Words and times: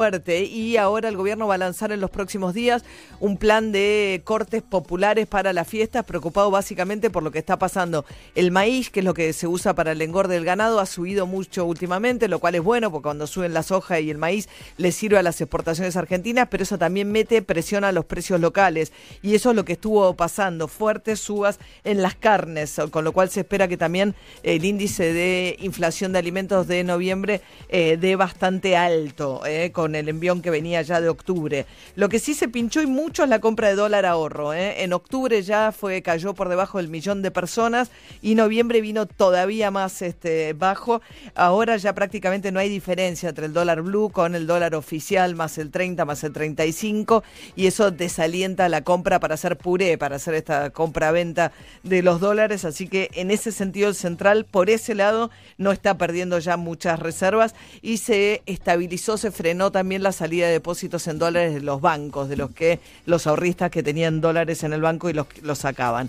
fuerte 0.00 0.44
y 0.44 0.78
ahora 0.78 1.10
el 1.10 1.16
gobierno 1.18 1.46
va 1.46 1.56
a 1.56 1.58
lanzar 1.58 1.92
en 1.92 2.00
los 2.00 2.08
próximos 2.08 2.54
días 2.54 2.84
un 3.18 3.36
plan 3.36 3.70
de 3.70 4.22
cortes 4.24 4.62
populares 4.62 5.26
para 5.26 5.52
las 5.52 5.68
fiestas, 5.68 6.06
preocupado 6.06 6.50
básicamente 6.50 7.10
por 7.10 7.22
lo 7.22 7.30
que 7.30 7.38
está 7.38 7.58
pasando. 7.58 8.06
El 8.34 8.50
maíz, 8.50 8.88
que 8.88 9.00
es 9.00 9.04
lo 9.04 9.12
que 9.12 9.34
se 9.34 9.46
usa 9.46 9.74
para 9.74 9.92
el 9.92 10.00
engorde 10.00 10.36
del 10.36 10.46
ganado, 10.46 10.80
ha 10.80 10.86
subido 10.86 11.26
mucho 11.26 11.66
últimamente, 11.66 12.28
lo 12.28 12.38
cual 12.38 12.54
es 12.54 12.62
bueno 12.62 12.90
porque 12.90 13.02
cuando 13.02 13.26
suben 13.26 13.52
la 13.52 13.62
soja 13.62 14.00
y 14.00 14.08
el 14.08 14.16
maíz 14.16 14.48
le 14.78 14.90
sirve 14.90 15.18
a 15.18 15.22
las 15.22 15.38
exportaciones 15.38 15.94
argentinas, 15.96 16.48
pero 16.50 16.62
eso 16.62 16.78
también 16.78 17.12
mete 17.12 17.42
presión 17.42 17.84
a 17.84 17.92
los 17.92 18.06
precios 18.06 18.40
locales 18.40 18.94
y 19.20 19.34
eso 19.34 19.50
es 19.50 19.56
lo 19.56 19.66
que 19.66 19.74
estuvo 19.74 20.14
pasando, 20.14 20.66
fuertes 20.66 21.20
subas 21.20 21.58
en 21.84 22.00
las 22.00 22.14
carnes, 22.14 22.80
con 22.90 23.04
lo 23.04 23.12
cual 23.12 23.28
se 23.28 23.40
espera 23.40 23.68
que 23.68 23.76
también 23.76 24.14
el 24.44 24.64
índice 24.64 25.12
de 25.12 25.56
inflación 25.60 26.14
de 26.14 26.20
alimentos 26.20 26.66
de 26.68 26.84
noviembre 26.84 27.42
eh, 27.68 27.98
dé 28.00 28.16
bastante 28.16 28.78
alto, 28.78 29.42
eh, 29.44 29.72
con 29.72 29.89
el 29.94 30.08
envión 30.08 30.42
que 30.42 30.50
venía 30.50 30.82
ya 30.82 31.00
de 31.00 31.08
octubre. 31.08 31.66
Lo 31.96 32.08
que 32.08 32.18
sí 32.18 32.34
se 32.34 32.48
pinchó 32.48 32.82
y 32.82 32.86
mucho 32.86 33.24
es 33.24 33.28
la 33.28 33.40
compra 33.40 33.68
de 33.68 33.74
dólar 33.74 34.06
ahorro. 34.06 34.54
¿eh? 34.54 34.82
En 34.82 34.92
octubre 34.92 35.42
ya 35.42 35.72
fue 35.72 36.02
cayó 36.02 36.34
por 36.34 36.48
debajo 36.48 36.78
del 36.78 36.88
millón 36.88 37.22
de 37.22 37.30
personas 37.30 37.90
y 38.22 38.34
noviembre 38.34 38.80
vino 38.80 39.06
todavía 39.06 39.70
más 39.70 40.02
este, 40.02 40.52
bajo. 40.52 41.02
Ahora 41.34 41.76
ya 41.76 41.94
prácticamente 41.94 42.52
no 42.52 42.60
hay 42.60 42.68
diferencia 42.68 43.28
entre 43.28 43.46
el 43.46 43.52
dólar 43.52 43.82
blue 43.82 44.10
con 44.10 44.34
el 44.34 44.46
dólar 44.46 44.74
oficial 44.74 45.34
más 45.34 45.58
el 45.58 45.70
30 45.70 46.04
más 46.04 46.24
el 46.24 46.32
35 46.32 47.22
y 47.56 47.66
eso 47.66 47.90
desalienta 47.90 48.68
la 48.68 48.82
compra 48.82 49.20
para 49.20 49.34
hacer 49.34 49.56
puré, 49.56 49.98
para 49.98 50.16
hacer 50.16 50.34
esta 50.34 50.70
compra-venta 50.70 51.52
de 51.82 52.02
los 52.02 52.20
dólares. 52.20 52.64
Así 52.64 52.88
que 52.88 53.10
en 53.14 53.30
ese 53.30 53.52
sentido 53.52 53.88
el 53.88 53.94
central 53.94 54.44
por 54.44 54.70
ese 54.70 54.94
lado 54.94 55.30
no 55.58 55.72
está 55.72 55.96
perdiendo 55.98 56.38
ya 56.38 56.56
muchas 56.56 56.98
reservas 56.98 57.54
y 57.82 57.98
se 57.98 58.42
estabilizó, 58.46 59.16
se 59.16 59.30
frenó 59.30 59.70
también 59.72 59.79
también 59.80 60.02
la 60.02 60.12
salida 60.12 60.46
de 60.46 60.52
depósitos 60.52 61.08
en 61.08 61.18
dólares 61.18 61.54
de 61.54 61.62
los 61.62 61.80
bancos, 61.80 62.28
de 62.28 62.36
los 62.36 62.50
que 62.50 62.80
los 63.06 63.26
ahorristas 63.26 63.70
que 63.70 63.82
tenían 63.82 64.20
dólares 64.20 64.62
en 64.62 64.74
el 64.74 64.82
banco 64.82 65.08
y 65.08 65.14
los, 65.14 65.26
los 65.42 65.56
sacaban. 65.56 66.08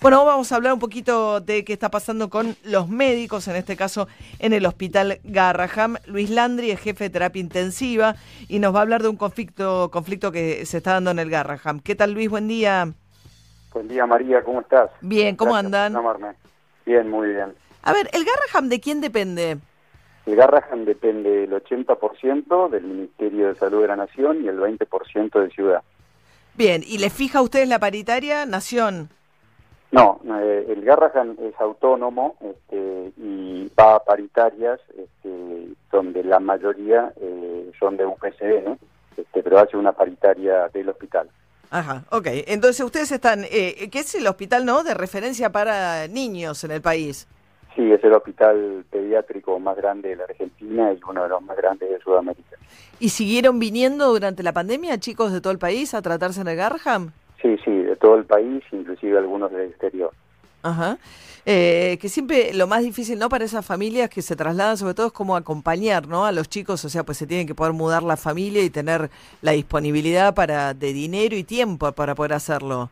Bueno, 0.00 0.24
vamos 0.24 0.50
a 0.50 0.56
hablar 0.56 0.72
un 0.72 0.80
poquito 0.80 1.40
de 1.40 1.64
qué 1.64 1.72
está 1.72 1.88
pasando 1.88 2.28
con 2.28 2.56
los 2.64 2.88
médicos, 2.88 3.46
en 3.46 3.54
este 3.54 3.76
caso 3.76 4.08
en 4.40 4.52
el 4.52 4.66
hospital 4.66 5.20
Garraham. 5.22 5.98
Luis 6.06 6.30
Landry 6.30 6.72
es 6.72 6.80
jefe 6.80 7.04
de 7.04 7.10
terapia 7.10 7.38
intensiva 7.38 8.16
y 8.48 8.58
nos 8.58 8.74
va 8.74 8.80
a 8.80 8.82
hablar 8.82 9.02
de 9.02 9.08
un 9.10 9.16
conflicto, 9.16 9.88
conflicto 9.92 10.32
que 10.32 10.66
se 10.66 10.78
está 10.78 10.94
dando 10.94 11.12
en 11.12 11.20
el 11.20 11.30
Garraham. 11.30 11.78
¿Qué 11.78 11.94
tal 11.94 12.14
Luis? 12.14 12.28
Buen 12.28 12.48
día. 12.48 12.92
Buen 13.72 13.86
día 13.86 14.04
María, 14.04 14.42
¿cómo 14.42 14.62
estás? 14.62 14.90
Bien, 15.00 15.36
¿cómo 15.36 15.54
andan? 15.54 15.96
Bien, 16.84 17.08
muy 17.08 17.28
bien. 17.28 17.54
A 17.84 17.92
ver, 17.92 18.10
¿el 18.12 18.24
Garraham 18.24 18.68
de 18.68 18.80
quién 18.80 19.00
depende? 19.00 19.58
El 20.26 20.36
Garrahan 20.36 20.84
depende 20.84 21.44
el 21.44 21.50
80% 21.50 22.68
del 22.70 22.84
Ministerio 22.84 23.48
de 23.48 23.54
Salud 23.56 23.82
de 23.82 23.88
la 23.88 23.96
Nación 23.96 24.44
y 24.44 24.48
el 24.48 24.58
20% 24.58 25.40
de 25.40 25.50
Ciudad. 25.50 25.82
Bien, 26.54 26.82
¿y 26.86 26.98
le 26.98 27.10
fija 27.10 27.40
a 27.40 27.42
ustedes 27.42 27.68
la 27.68 27.78
paritaria 27.78 28.46
Nación? 28.46 29.08
No, 29.90 30.20
eh, 30.24 30.66
el 30.68 30.82
Garrahan 30.84 31.36
es 31.40 31.54
autónomo 31.60 32.36
este, 32.40 33.12
y 33.16 33.70
va 33.78 33.96
a 33.96 34.04
paritarias 34.04 34.80
este, 34.96 35.68
donde 35.90 36.24
la 36.24 36.40
mayoría 36.40 37.12
eh, 37.20 37.70
son 37.78 37.96
de 37.96 38.06
UPCD, 38.06 38.64
¿no? 38.64 38.78
Este, 39.16 39.42
pero 39.42 39.58
hace 39.58 39.76
una 39.76 39.92
paritaria 39.92 40.68
del 40.68 40.88
hospital. 40.88 41.28
Ajá, 41.70 42.04
ok. 42.10 42.26
Entonces 42.46 42.84
ustedes 42.84 43.12
están, 43.12 43.44
eh, 43.44 43.88
¿qué 43.90 44.00
es 44.00 44.14
el 44.14 44.26
hospital, 44.26 44.64
no? 44.64 44.82
De 44.82 44.94
referencia 44.94 45.50
para 45.50 46.06
niños 46.06 46.64
en 46.64 46.70
el 46.70 46.80
país. 46.80 47.26
Sí, 47.74 47.90
es 47.90 48.04
el 48.04 48.12
hospital 48.12 48.84
pediátrico 48.90 49.58
más 49.58 49.76
grande 49.76 50.10
de 50.10 50.16
la 50.16 50.24
Argentina 50.24 50.92
y 50.92 51.00
uno 51.08 51.22
de 51.22 51.28
los 51.28 51.42
más 51.42 51.56
grandes 51.56 51.88
de 51.88 51.98
Sudamérica. 52.00 52.56
¿Y 53.00 53.08
siguieron 53.08 53.58
viniendo 53.58 54.08
durante 54.08 54.42
la 54.42 54.52
pandemia 54.52 54.98
chicos 54.98 55.32
de 55.32 55.40
todo 55.40 55.52
el 55.52 55.58
país 55.58 55.94
a 55.94 56.02
tratarse 56.02 56.42
en 56.42 56.48
el 56.48 56.56
Garham? 56.56 57.12
Sí, 57.40 57.56
sí, 57.64 57.70
de 57.70 57.96
todo 57.96 58.16
el 58.16 58.24
país, 58.24 58.62
inclusive 58.72 59.18
algunos 59.18 59.50
del 59.50 59.70
exterior. 59.70 60.12
Ajá. 60.62 60.98
Eh, 61.44 61.98
que 62.00 62.08
siempre 62.08 62.54
lo 62.54 62.68
más 62.68 62.82
difícil, 62.82 63.18
¿no? 63.18 63.28
Para 63.28 63.44
esas 63.44 63.66
familias 63.66 64.08
que 64.08 64.22
se 64.22 64.36
trasladan, 64.36 64.76
sobre 64.76 64.94
todo, 64.94 65.08
es 65.08 65.12
como 65.12 65.34
acompañar, 65.34 66.06
¿no? 66.06 66.24
A 66.24 66.30
los 66.30 66.48
chicos, 66.48 66.84
o 66.84 66.88
sea, 66.88 67.02
pues 67.02 67.18
se 67.18 67.26
tienen 67.26 67.48
que 67.48 67.54
poder 67.54 67.72
mudar 67.72 68.04
la 68.04 68.16
familia 68.16 68.62
y 68.62 68.70
tener 68.70 69.10
la 69.40 69.52
disponibilidad 69.52 70.34
para 70.34 70.72
de 70.72 70.92
dinero 70.92 71.34
y 71.34 71.42
tiempo 71.42 71.90
para 71.92 72.14
poder 72.14 72.34
hacerlo. 72.34 72.90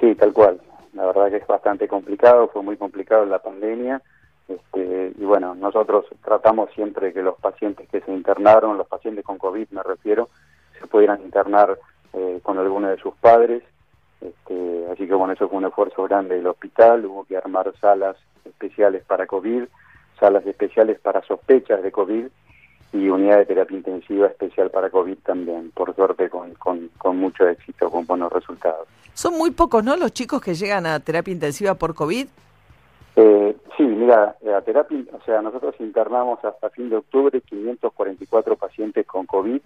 Sí, 0.00 0.14
tal 0.16 0.34
cual. 0.34 0.60
La 0.98 1.06
verdad 1.06 1.30
que 1.30 1.36
es 1.36 1.46
bastante 1.46 1.86
complicado, 1.86 2.48
fue 2.48 2.60
muy 2.60 2.76
complicado 2.76 3.24
la 3.24 3.38
pandemia. 3.38 4.02
Este, 4.48 5.12
y 5.16 5.24
bueno, 5.24 5.54
nosotros 5.54 6.06
tratamos 6.24 6.70
siempre 6.74 7.12
que 7.12 7.22
los 7.22 7.38
pacientes 7.38 7.88
que 7.88 8.00
se 8.00 8.12
internaron, 8.12 8.76
los 8.76 8.88
pacientes 8.88 9.24
con 9.24 9.38
COVID 9.38 9.68
me 9.70 9.84
refiero, 9.84 10.28
se 10.80 10.88
pudieran 10.88 11.22
internar 11.22 11.78
eh, 12.14 12.40
con 12.42 12.58
alguno 12.58 12.88
de 12.88 12.96
sus 12.96 13.14
padres. 13.14 13.62
Este, 14.20 14.86
así 14.90 15.06
que 15.06 15.14
bueno, 15.14 15.34
eso 15.34 15.48
fue 15.48 15.58
un 15.58 15.66
esfuerzo 15.66 16.02
grande 16.02 16.34
del 16.34 16.48
hospital, 16.48 17.06
hubo 17.06 17.24
que 17.24 17.36
armar 17.36 17.72
salas 17.80 18.16
especiales 18.44 19.04
para 19.04 19.28
COVID, 19.28 19.66
salas 20.18 20.44
especiales 20.46 20.98
para 20.98 21.22
sospechas 21.22 21.80
de 21.80 21.92
COVID 21.92 22.26
y 22.92 23.08
unidad 23.08 23.36
de 23.36 23.46
terapia 23.46 23.76
intensiva 23.76 24.26
especial 24.26 24.70
para 24.70 24.90
COVID 24.90 25.18
también, 25.18 25.70
por 25.70 25.94
suerte 25.94 26.28
con, 26.28 26.54
con, 26.54 26.90
con 26.98 27.18
mucho 27.18 27.46
éxito, 27.46 27.88
con 27.88 28.04
buenos 28.04 28.32
resultados. 28.32 28.88
Son 29.14 29.36
muy 29.36 29.50
pocos, 29.50 29.82
¿no? 29.82 29.96
Los 29.96 30.12
chicos 30.12 30.40
que 30.40 30.54
llegan 30.54 30.86
a 30.86 31.00
terapia 31.00 31.32
intensiva 31.32 31.74
por 31.74 31.94
COVID. 31.94 32.26
Eh, 33.16 33.56
sí, 33.76 33.82
mira, 33.82 34.36
la 34.42 34.60
terapia, 34.62 34.98
o 35.12 35.24
sea, 35.24 35.42
nosotros 35.42 35.74
internamos 35.80 36.44
hasta 36.44 36.70
fin 36.70 36.88
de 36.88 36.96
octubre 36.96 37.40
544 37.40 38.56
pacientes 38.56 39.06
con 39.06 39.26
COVID, 39.26 39.60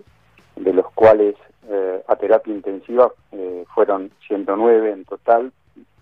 de 0.57 0.73
los 0.73 0.91
cuales 0.93 1.35
eh, 1.69 2.03
a 2.09 2.17
terapia 2.17 2.55
intensiva 2.55 3.13
eh, 3.33 3.65
fueron 3.75 4.11
109 4.27 4.93
en 4.93 5.05
total, 5.05 5.53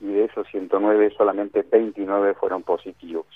y 0.00 0.06
de 0.06 0.24
esos 0.24 0.46
109 0.48 1.12
solamente 1.16 1.62
29 1.62 2.34
fueron 2.34 2.62
positivos. 2.62 3.26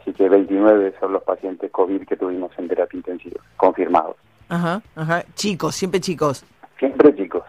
Así 0.00 0.12
que 0.12 0.28
29 0.28 0.94
son 0.98 1.12
los 1.12 1.22
pacientes 1.22 1.70
COVID 1.70 2.06
que 2.06 2.16
tuvimos 2.16 2.50
en 2.58 2.68
terapia 2.68 2.96
intensiva, 2.96 3.40
confirmados. 3.56 4.16
Ajá, 4.48 4.82
ajá. 4.96 5.24
Chicos, 5.34 5.76
siempre 5.76 6.00
chicos. 6.00 6.44
Siempre 6.78 7.14
chicos. 7.14 7.44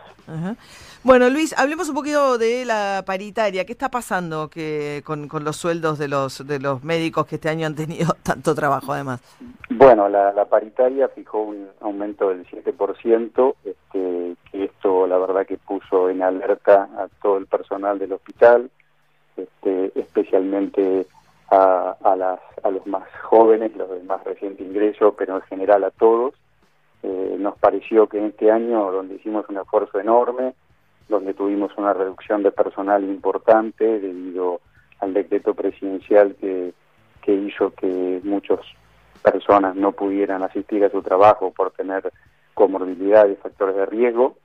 Bueno, 1.04 1.30
Luis, 1.30 1.58
hablemos 1.58 1.90
un 1.90 1.96
poquito 1.96 2.38
de 2.38 2.64
la 2.66 3.04
paritaria. 3.06 3.66
¿Qué 3.66 3.72
está 3.72 3.90
pasando 3.90 4.50
que 4.50 5.02
con, 5.04 5.28
los 5.44 5.56
sueldos 5.56 5.98
de 5.98 6.08
los 6.08 6.46
de 6.46 6.60
los 6.60 6.84
médicos 6.84 7.26
que 7.26 7.36
este 7.36 7.50
año 7.50 7.66
han 7.66 7.76
tenido 7.76 8.14
tanto 8.24 8.54
trabajo, 8.54 8.94
además? 8.94 9.22
Bueno, 9.70 10.08
la, 10.10 10.46
paritaria 10.46 11.08
fijó 11.10 11.42
un 11.42 11.68
aumento 11.80 12.30
del 12.30 12.46
7%, 12.46 13.56
este, 13.64 14.36
que 14.52 14.66
esto 14.66 15.08
la 15.08 15.18
verdad 15.18 15.46
que 15.46 15.58
puso 15.58 16.10
en 16.10 16.22
alerta 16.22 16.90
a 16.98 17.08
todo 17.22 17.38
el 17.38 17.48
personal 17.48 17.98
del 17.98 18.14
hospital, 18.14 18.70
este, 19.38 19.92
especialmente 20.00 21.08
a, 21.50 21.96
a, 22.04 22.16
las, 22.16 22.40
a 22.64 22.70
los 22.70 22.86
más 22.86 23.08
jóvenes, 23.24 23.76
los 23.76 23.90
de 23.90 24.04
más 24.04 24.24
reciente 24.24 24.64
ingreso, 24.64 25.16
pero 25.18 25.38
en 25.38 25.42
general 25.44 25.84
a 25.84 25.92
todos 25.92 26.36
eh, 27.04 27.36
nos 27.40 27.58
pareció 27.58 28.08
que 28.08 28.20
en 28.20 28.26
este 28.26 28.52
año, 28.52 28.92
donde 28.92 29.16
hicimos 29.16 29.46
un 29.50 29.58
esfuerzo 29.58 30.00
enorme, 30.00 30.54
donde 31.10 31.34
tuvimos 31.34 31.72
una 31.78 31.94
reducción 31.94 32.44
de 32.44 32.52
personal 32.52 33.04
importante 33.04 34.00
debido 34.00 34.62
al 35.00 35.14
decreto 35.14 35.54
presidencial 35.54 36.36
que, 36.36 36.74
que 37.22 37.34
hizo 37.34 37.72
que 37.72 38.22
muchas 38.24 38.60
personas 39.22 39.76
no 39.76 39.92
pudieran 39.92 40.44
asistir 40.44 40.84
a 40.84 40.90
su 40.90 41.02
trabajo 41.02 41.52
por 41.52 41.72
tener 41.72 42.12
comorbilidades, 42.54 43.40
factores 43.40 43.76
de 43.76 43.86
riesgo, 43.86 44.36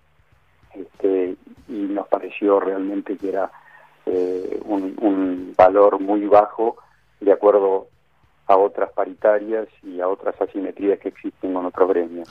este, 0.75 1.37
y 1.69 1.73
nos 1.73 2.07
pareció 2.09 2.61
realmente 2.61 3.17
que 3.17 3.29
era 3.29 3.51
eh, 4.05 4.61
un, 4.65 4.95
un 5.01 5.55
valor 5.57 6.01
muy 6.01 6.27
bajo 6.27 6.77
de 7.21 7.33
acuerdo 7.33 7.89
a 8.47 8.57
otras 8.57 8.91
paritarias 8.93 9.69
y 9.83 10.01
a 10.01 10.09
otras 10.09 10.41
asimetrías 10.41 10.99
que 11.01 11.09
existen 11.09 11.55
con 11.55 11.67
otros 11.67 11.89
gremios. 11.89 12.29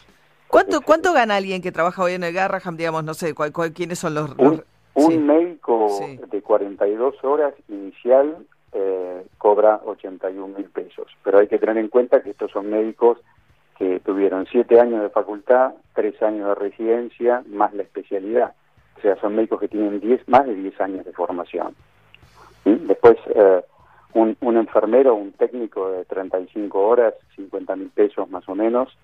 ¿Cuánto, 0.48 0.81
¿Cuánto 0.81 1.14
gana 1.14 1.36
alguien 1.36 1.62
que 1.62 1.72
trabaja 1.72 2.04
hoy 2.04 2.13
en 2.13 2.24
el 2.24 2.34
Garraham? 2.34 2.78
Digamos, 2.78 3.04
no 3.04 3.13
sé, 3.13 3.34
cuál, 3.34 3.51
quiénes 3.74 4.00
son 4.00 4.13
los... 4.16 4.31
Un, 4.98 5.28
médico 5.28 5.89
de 6.31 6.42
42 6.42 7.22
horas 7.25 7.54
inicial 7.68 8.38
eh, 8.72 9.25
cobra 9.38 9.81
81 9.84 10.56
mil 10.57 10.69
pesos, 10.69 11.07
pero 11.22 11.39
hay 11.39 11.50
que 11.50 11.60
tener 11.60 11.78
en 11.78 11.89
cuenta 11.89 12.24
que 12.24 12.30
estos 12.30 12.51
son 12.51 12.69
médicos 12.69 13.18
que 13.78 14.00
tuvieron 14.00 14.48
7 14.50 14.80
años 14.80 15.01
de 15.01 15.10
facultad, 15.10 15.74
3 15.95 16.22
años 16.24 16.48
de 16.48 16.56
residencia, 16.56 17.44
más 17.48 17.74
la 17.74 17.84
especialidad. 17.84 18.54
O 18.98 19.01
sea, 19.01 19.19
son 19.19 19.36
médicos 19.36 19.60
que 19.60 19.68
tienen 19.68 20.00
10, 20.00 20.30
más 20.30 20.45
de 20.45 20.56
10 20.56 20.80
años 20.80 21.06
de 21.06 21.12
formación. 21.12 21.75
Después... 22.63 23.18
Eh, 23.36 23.66
un, 24.15 24.38
un 24.39 24.57
enfermero, 24.57 25.13
un 25.13 25.33
técnico 25.33 25.91
de 25.91 26.06
35 26.06 26.79
horas, 26.79 27.13
50 27.35 27.75
mil 27.75 27.89
pesos 27.89 28.29
más 28.29 28.47
o 28.47 28.56
menos, 28.56 28.97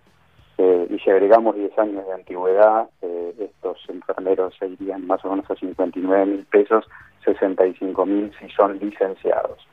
eh, 0.58 0.88
y 0.90 1.00
si 1.00 1.10
agregamos 1.10 1.56
10 1.56 1.78
años 1.80 2.06
de 2.08 2.14
antigüedad, 2.14 2.90
eh, 3.02 3.36
estos 3.40 3.78
enfermeros 3.90 4.56
se 4.58 4.68
irían 4.68 5.06
más 5.06 5.24
o 5.26 5.30
menos 5.30 5.50
a 5.52 5.56
59 5.56 6.26
mil 6.26 6.46
pesos, 6.46 6.86
65 7.26 8.06
mil 8.06 8.32
si 8.40 8.50
son 8.50 8.80
licenciados. 8.80 9.68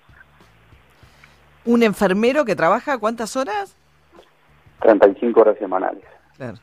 ¿Un 1.65 1.83
enfermero 1.83 2.45
que 2.45 2.57
trabaja 2.57 2.99
cuántas 2.99 3.37
horas? 3.37 3.77
35 4.81 5.41
horas 5.41 5.59
semanales. 5.59 6.05
Claro. 6.37 6.59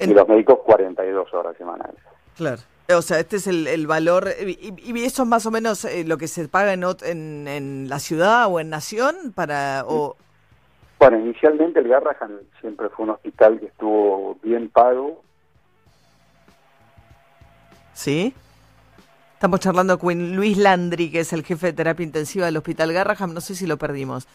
y 0.00 0.06
los 0.12 0.28
médicos 0.28 0.58
42 0.64 1.32
horas 1.32 1.56
semanales. 1.56 2.00
Claro. 2.36 2.60
O 2.88 3.02
sea, 3.02 3.18
este 3.18 3.36
es 3.36 3.46
el, 3.48 3.86
valor, 3.88 4.28
y, 4.40 5.04
eso 5.04 5.24
es 5.24 5.28
más 5.28 5.44
o 5.44 5.50
menos 5.50 5.84
eh, 5.84 6.04
lo 6.04 6.18
que 6.18 6.28
se 6.28 6.46
paga 6.46 6.72
en, 6.72 7.48
en, 7.48 7.88
la 7.88 7.98
ciudad 7.98 8.46
o 8.48 8.60
en 8.60 8.70
Nación 8.70 9.32
para... 9.34 9.84
O... 9.88 10.16
Bueno, 11.00 11.18
inicialmente 11.18 11.80
el 11.80 11.88
Garrahan 11.88 12.40
siempre 12.60 12.88
fue 12.88 13.06
un 13.06 13.10
hospital 13.10 13.58
que 13.58 13.66
estuvo 13.66 14.38
bien 14.40 14.68
pago. 14.70 15.20
¿Sí? 17.92 18.32
Estamos 19.34 19.60
charlando 19.60 19.98
con 19.98 20.36
Luis 20.36 20.56
Landry, 20.56 21.10
que 21.10 21.20
es 21.20 21.32
el 21.32 21.44
jefe 21.44 21.66
de 21.66 21.72
terapia 21.72 22.04
intensiva 22.04 22.46
del 22.46 22.56
Hospital 22.56 22.92
Garraham. 22.92 23.34
No 23.34 23.40
sé 23.40 23.54
si 23.54 23.66
lo 23.66 23.76
perdimos. 23.78 24.28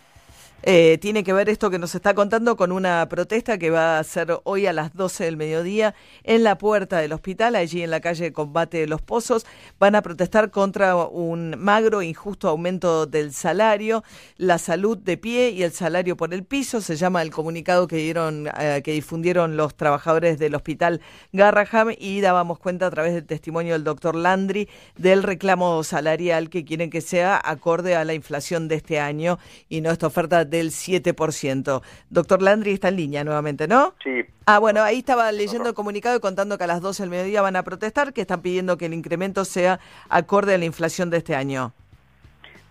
Eh, 0.63 1.00
tiene 1.02 1.24
que 1.24 1.34
ver 1.34 1.50
esto 1.50 1.72
que 1.72 1.80
nos 1.80 1.96
está 1.96 2.13
contando 2.13 2.56
con 2.56 2.72
una 2.72 3.08
protesta 3.10 3.58
que 3.58 3.72
va 3.72 3.98
a 3.98 4.04
ser 4.04 4.40
hoy 4.44 4.68
a 4.68 4.74
las 4.74 4.94
12 4.94 5.24
del 5.24 5.36
mediodía 5.36 5.96
en 6.24 6.44
la 6.44 6.60
puerta 6.60 7.00
del 7.00 7.13
hospital, 7.13 7.56
allí 7.56 7.81
en 7.81 7.90
la 7.90 8.00
calle 8.00 8.31
Combate 8.31 8.78
de 8.78 8.88
los 8.88 9.02
Pozos. 9.02 9.48
Van 9.80 9.96
a 9.96 10.04
protestar 10.04 10.52
contra 10.52 10.96
un 10.96 11.56
magro 11.58 12.04
injusto 12.04 12.48
aumento 12.48 13.08
del 13.08 13.34
salario, 13.34 14.04
la 14.38 14.60
salud 14.60 15.00
de 15.00 15.18
pie 15.18 15.50
y 15.50 15.63
el 15.63 15.72
salario 15.72 16.16
por 16.16 16.31
el 16.31 16.44
piso. 16.44 16.80
Se 16.81 16.96
llama 16.96 17.24
el 17.24 17.31
comunicado 17.31 17.88
que 17.88 17.96
dieron, 17.96 18.48
eh, 18.60 18.81
que 18.84 18.92
difundieron 18.92 19.57
los 19.57 19.75
trabajadores 19.75 20.38
del 20.38 20.54
hospital 20.54 21.02
Garraham 21.34 21.96
y 21.98 22.22
dábamos 22.22 22.60
cuenta 22.60 22.86
a 22.86 22.92
través 22.92 23.14
del 23.16 23.25
testimonio 23.25 23.74
del 23.74 23.84
doctor 23.84 24.16
Landry 24.16 24.69
del 24.96 25.24
reclamo 25.24 25.84
salarial 25.84 26.52
que 26.52 26.66
quieren 26.66 26.92
que 26.92 27.02
sea 27.02 27.42
acorde 27.44 27.96
a 27.96 28.06
la 28.06 28.14
inflación 28.14 28.68
de 28.68 28.75
este 28.75 29.00
año 29.00 29.40
y 29.68 29.81
no 29.81 29.90
esta 29.90 30.06
oferta 30.06 30.50
del 30.51 30.69
7%. 30.69 31.81
Doctor 32.09 32.42
Landry 32.42 32.74
está 32.74 32.89
en 32.89 32.98
línea 32.98 33.24
nuevamente, 33.24 33.68
¿no? 33.68 33.95
Sí. 34.03 34.24
Ah, 34.45 34.59
bueno, 34.59 34.83
ahí 34.83 35.00
estaba 35.00 35.31
leyendo 35.31 35.69
el 35.69 35.74
comunicado 35.74 36.18
y 36.18 36.19
contando 36.19 36.57
que 36.57 36.65
a 36.65 36.68
las 36.68 36.81
12 36.81 37.03
del 37.03 37.09
mediodía 37.09 37.42
van 37.42 37.56
a 37.56 37.63
protestar, 37.63 38.13
que 38.13 38.21
están 38.21 38.42
pidiendo 38.42 38.77
que 38.77 38.86
el 38.86 38.94
incremento 38.94 39.45
sea 39.45 39.80
acorde 40.09 40.53
a 40.53 40.57
la 40.57 40.65
inflación 40.65 41.09
de 41.09 41.18
este 41.18 41.36
año. 41.36 41.74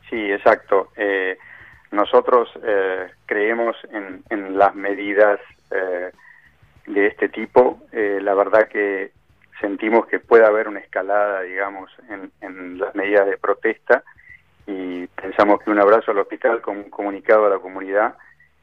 Sí, 0.09 0.31
exacto. 0.31 0.91
Eh, 0.97 1.39
nosotros 1.91 2.49
eh, 2.63 3.09
creemos 3.27 3.77
en, 3.91 4.59
las 4.59 4.75
medidas 4.75 5.41
eh, 5.71 6.11
de 6.87 7.07
este 7.07 7.29
tipo. 7.29 7.81
la 7.93 8.35
verdad 8.35 8.69
que 8.69 9.13
sentimos 9.61 10.07
que 10.07 10.21
puede 10.21 10.45
haber 10.45 10.69
una 10.69 10.81
escalada, 10.81 11.43
digamos, 11.43 11.91
en, 12.09 12.31
en 12.41 12.79
las 12.79 12.95
medidas 12.95 13.27
de 13.27 13.39
protesta 13.39 14.05
y 14.71 15.07
pensamos 15.09 15.61
que 15.61 15.71
un 15.71 15.81
abrazo 15.81 16.13
al 16.13 16.19
hospital 16.19 16.61
con 16.61 16.77
un 16.77 16.91
comunicado 16.91 17.47
a 17.47 17.51
la 17.51 17.59
comunidad, 17.59 18.15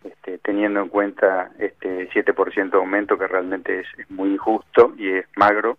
este, 0.04 0.38
teniendo 0.38 0.80
en 0.80 0.88
cuenta 0.88 1.52
este 1.60 2.10
7% 2.10 2.70
de 2.70 2.78
aumento 2.78 3.18
que 3.18 3.28
realmente 3.28 3.82
es, 3.82 4.10
muy 4.10 4.30
injusto 4.30 4.94
y 4.98 5.10
es 5.10 5.26
magro, 5.36 5.78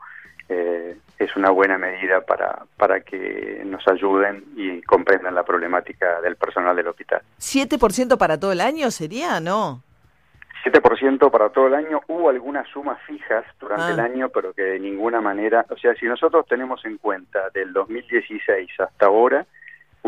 eh, 0.51 0.99
es 1.19 1.35
una 1.37 1.51
buena 1.51 1.79
medida 1.79 2.21
para, 2.21 2.65
para 2.77 3.01
que 3.01 3.63
nos 3.65 3.87
ayuden 3.89 4.45
y 4.55 4.83
comprendan 4.83 5.35
la 5.35 5.45
problemática 5.45 6.21
del 6.21 6.37
personal 6.37 6.77
del 6.77 6.89
hospital. 6.89 7.23
¿7% 7.39 8.19
para 8.19 8.39
todo 8.39 8.53
el 8.53 8.61
año 8.61 8.91
sería, 8.91 9.41
no? 9.41 9.83
7% 10.63 11.31
para 11.31 11.49
todo 11.49 11.69
el 11.69 11.75
año. 11.75 12.03
Hubo 12.09 12.29
algunas 12.29 12.69
sumas 12.69 13.01
fijas 13.07 13.45
durante 13.59 13.93
el 13.93 14.01
ah. 14.01 14.05
año, 14.05 14.29
pero 14.29 14.53
que 14.53 14.63
de 14.63 14.79
ninguna 14.79 15.23
manera, 15.23 15.65
o 15.71 15.77
sea, 15.79 15.95
si 15.95 16.05
nosotros 16.05 16.47
tenemos 16.47 16.85
en 16.85 16.99
cuenta 16.99 17.49
del 17.51 17.73
2016 17.73 18.69
hasta 18.79 19.07
ahora, 19.07 19.47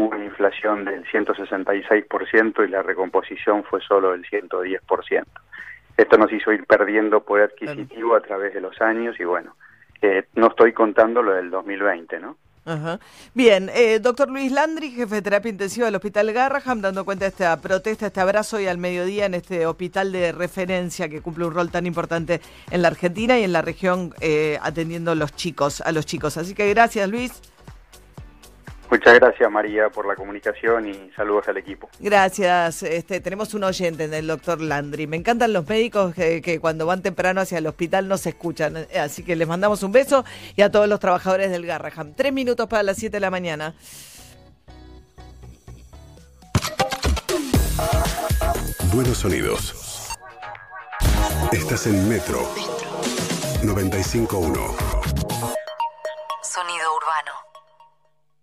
hubo 0.00 0.16
una 0.16 0.24
inflación 0.24 0.84
del 0.84 1.04
166% 1.04 2.66
y 2.66 2.70
la 2.70 2.82
recomposición 2.82 3.64
fue 3.64 3.80
solo 3.80 4.12
del 4.12 4.24
110%. 4.24 5.24
Esto 5.96 6.16
nos 6.16 6.32
hizo 6.32 6.52
ir 6.52 6.64
perdiendo 6.66 7.22
poder 7.22 7.50
adquisitivo 7.50 8.14
a 8.14 8.20
través 8.20 8.54
de 8.54 8.60
los 8.60 8.80
años 8.80 9.18
y 9.20 9.24
bueno, 9.24 9.54
eh, 10.00 10.24
no 10.34 10.48
estoy 10.48 10.72
contando 10.72 11.22
lo 11.22 11.32
del 11.32 11.50
2020, 11.50 12.18
¿no? 12.20 12.36
Ajá. 12.64 13.00
Bien, 13.34 13.70
eh, 13.74 13.98
doctor 14.00 14.30
Luis 14.30 14.52
Landry, 14.52 14.90
jefe 14.90 15.16
de 15.16 15.22
terapia 15.22 15.50
intensiva 15.50 15.86
del 15.86 15.96
Hospital 15.96 16.32
Garraham, 16.32 16.82
dando 16.82 17.04
cuenta 17.04 17.24
de 17.24 17.30
esta 17.30 17.58
protesta, 17.60 18.06
este 18.06 18.20
abrazo 18.20 18.58
hoy 18.58 18.66
al 18.66 18.78
mediodía 18.78 19.26
en 19.26 19.34
este 19.34 19.66
hospital 19.66 20.12
de 20.12 20.32
referencia 20.32 21.08
que 21.08 21.20
cumple 21.20 21.46
un 21.46 21.54
rol 21.54 21.70
tan 21.70 21.86
importante 21.86 22.40
en 22.70 22.82
la 22.82 22.88
Argentina 22.88 23.38
y 23.38 23.44
en 23.44 23.52
la 23.52 23.62
región 23.62 24.14
eh, 24.20 24.58
atendiendo 24.62 25.14
los 25.14 25.34
chicos, 25.34 25.80
a 25.80 25.90
los 25.92 26.06
chicos. 26.06 26.36
Así 26.36 26.54
que 26.54 26.68
gracias, 26.68 27.08
Luis. 27.08 27.42
Muchas 28.90 29.14
gracias 29.14 29.50
María 29.50 29.88
por 29.88 30.06
la 30.06 30.16
comunicación 30.16 30.88
y 30.88 31.12
saludos 31.14 31.46
al 31.46 31.56
equipo. 31.56 31.88
Gracias. 32.00 32.82
Este, 32.82 33.20
tenemos 33.20 33.54
un 33.54 33.62
oyente 33.62 34.04
en 34.04 34.14
el 34.14 34.26
doctor 34.26 34.60
Landry. 34.60 35.06
Me 35.06 35.16
encantan 35.16 35.52
los 35.52 35.68
médicos 35.68 36.12
que, 36.12 36.58
cuando 36.60 36.86
van 36.86 37.00
temprano 37.00 37.40
hacia 37.40 37.58
el 37.58 37.66
hospital 37.68 38.08
no 38.08 38.18
se 38.18 38.30
escuchan. 38.30 38.88
Así 39.00 39.22
que 39.22 39.36
les 39.36 39.46
mandamos 39.46 39.84
un 39.84 39.92
beso 39.92 40.24
y 40.56 40.62
a 40.62 40.70
todos 40.70 40.88
los 40.88 40.98
trabajadores 40.98 41.50
del 41.52 41.66
Garraham. 41.66 42.14
Tres 42.14 42.32
minutos 42.32 42.66
para 42.66 42.82
las 42.82 42.96
siete 42.96 43.18
de 43.18 43.20
la 43.20 43.30
mañana. 43.30 43.74
Buenos 48.92 49.18
sonidos. 49.18 50.08
Estás 51.52 51.86
en 51.86 52.08
Metro 52.08 52.40
95.1. 53.62 54.99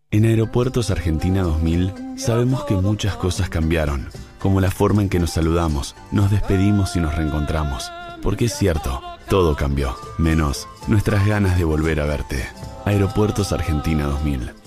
En 0.10 0.24
Aeropuertos 0.24 0.90
Argentina 0.90 1.42
2000 1.42 2.18
sabemos 2.18 2.64
que 2.64 2.76
muchas 2.76 3.18
cosas 3.18 3.50
cambiaron, 3.50 4.08
como 4.40 4.62
la 4.62 4.72
forma 4.72 5.02
en 5.02 5.10
que 5.10 5.20
nos 5.20 5.32
saludamos, 5.32 5.98
nos 6.14 6.32
despedimos 6.32 6.96
y 6.96 7.02
nos 7.02 7.14
reencontramos. 7.14 7.92
Porque 8.22 8.46
es 8.46 8.54
cierto, 8.54 9.02
todo 9.30 9.58
cambió, 9.58 9.98
menos 10.18 10.66
nuestras 10.88 11.28
ganas 11.28 11.58
de 11.58 11.66
volver 11.66 12.00
a 12.00 12.06
verte. 12.06 12.48
Aeropuertos 12.86 13.52
Argentina 13.52 14.06
2000. 14.06 14.67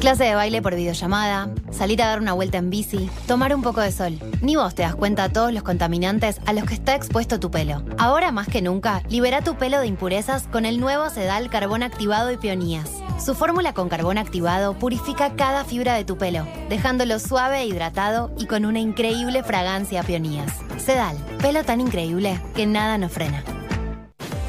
Clase 0.00 0.24
de 0.24 0.34
baile 0.34 0.62
por 0.62 0.74
videollamada, 0.74 1.48
salir 1.70 2.02
a 2.02 2.08
dar 2.08 2.20
una 2.20 2.32
vuelta 2.32 2.58
en 2.58 2.70
bici, 2.70 3.08
tomar 3.26 3.54
un 3.54 3.62
poco 3.62 3.80
de 3.80 3.92
sol. 3.92 4.18
Ni 4.40 4.56
vos 4.56 4.74
te 4.74 4.82
das 4.82 4.96
cuenta 4.96 5.28
de 5.28 5.34
todos 5.34 5.52
los 5.52 5.62
contaminantes 5.62 6.40
a 6.46 6.52
los 6.52 6.64
que 6.64 6.74
está 6.74 6.94
expuesto 6.94 7.38
tu 7.38 7.50
pelo. 7.50 7.82
Ahora 7.98 8.32
más 8.32 8.48
que 8.48 8.62
nunca, 8.62 9.02
libera 9.08 9.42
tu 9.42 9.56
pelo 9.56 9.80
de 9.80 9.86
impurezas 9.86 10.48
con 10.48 10.66
el 10.66 10.80
nuevo 10.80 11.08
Sedal 11.10 11.50
Carbón 11.50 11.82
Activado 11.82 12.32
y 12.32 12.36
Peonías. 12.36 12.90
Su 13.24 13.34
fórmula 13.34 13.74
con 13.74 13.88
carbón 13.88 14.18
activado 14.18 14.74
purifica 14.74 15.36
cada 15.36 15.64
fibra 15.64 15.94
de 15.94 16.04
tu 16.04 16.18
pelo, 16.18 16.48
dejándolo 16.68 17.20
suave 17.20 17.60
e 17.60 17.66
hidratado 17.66 18.32
y 18.36 18.46
con 18.46 18.64
una 18.64 18.80
increíble 18.80 19.44
fragancia 19.44 20.00
a 20.00 20.04
peonías. 20.04 20.50
Sedal, 20.78 21.16
pelo 21.40 21.62
tan 21.62 21.80
increíble 21.80 22.40
que 22.56 22.66
nada 22.66 22.98
nos 22.98 23.12
frena. 23.12 23.44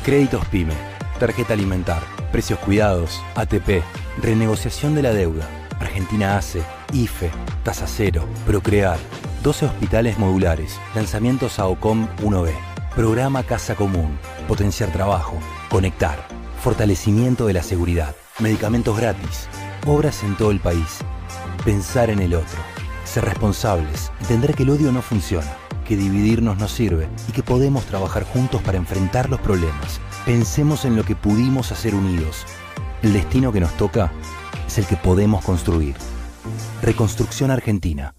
Créditos 0.03 0.43
PYME, 0.45 0.73
tarjeta 1.19 1.53
alimentar, 1.53 2.01
precios 2.31 2.57
cuidados, 2.59 3.21
ATP 3.35 3.83
Renegociación 4.21 4.93
de 4.93 5.01
la 5.01 5.11
deuda. 5.11 5.49
Argentina 5.79 6.37
ACE, 6.37 6.63
IFE, 6.93 7.31
Tasa 7.63 7.87
Cero, 7.87 8.25
Procrear. 8.45 8.97
12 9.41 9.65
hospitales 9.65 10.19
modulares. 10.19 10.79
Lanzamiento 10.93 11.49
SAOCOM 11.49 12.07
1B. 12.21 12.51
Programa 12.95 13.43
Casa 13.43 13.75
Común. 13.75 14.17
Potenciar 14.47 14.91
trabajo. 14.91 15.37
Conectar. 15.69 16.27
Fortalecimiento 16.61 17.47
de 17.47 17.53
la 17.53 17.63
seguridad. 17.63 18.15
Medicamentos 18.39 18.95
gratis. 18.95 19.47
Obras 19.87 20.23
en 20.23 20.37
todo 20.37 20.51
el 20.51 20.59
país. 20.59 20.99
Pensar 21.65 22.11
en 22.11 22.19
el 22.19 22.35
otro. 22.35 22.59
Ser 23.05 23.25
responsables. 23.25 24.11
Entender 24.21 24.53
que 24.53 24.63
el 24.63 24.69
odio 24.69 24.91
no 24.91 25.01
funciona. 25.01 25.51
Que 25.87 25.97
dividirnos 25.97 26.57
no 26.57 26.67
sirve. 26.67 27.09
Y 27.27 27.31
que 27.31 27.41
podemos 27.41 27.83
trabajar 27.85 28.23
juntos 28.23 28.61
para 28.61 28.77
enfrentar 28.77 29.29
los 29.29 29.41
problemas. 29.41 29.99
Pensemos 30.23 30.85
en 30.85 30.95
lo 30.95 31.03
que 31.03 31.15
pudimos 31.15 31.71
hacer 31.71 31.95
unidos 31.95 32.45
el 33.03 33.13
destino 33.13 33.51
que 33.51 33.59
nos 33.59 33.75
toca 33.77 34.11
es 34.65 34.77
el 34.77 34.87
que 34.87 34.95
podemos 34.95 35.43
construir. 35.43 35.95
Reconstrucción 36.81 37.51
Argentina. 37.51 38.15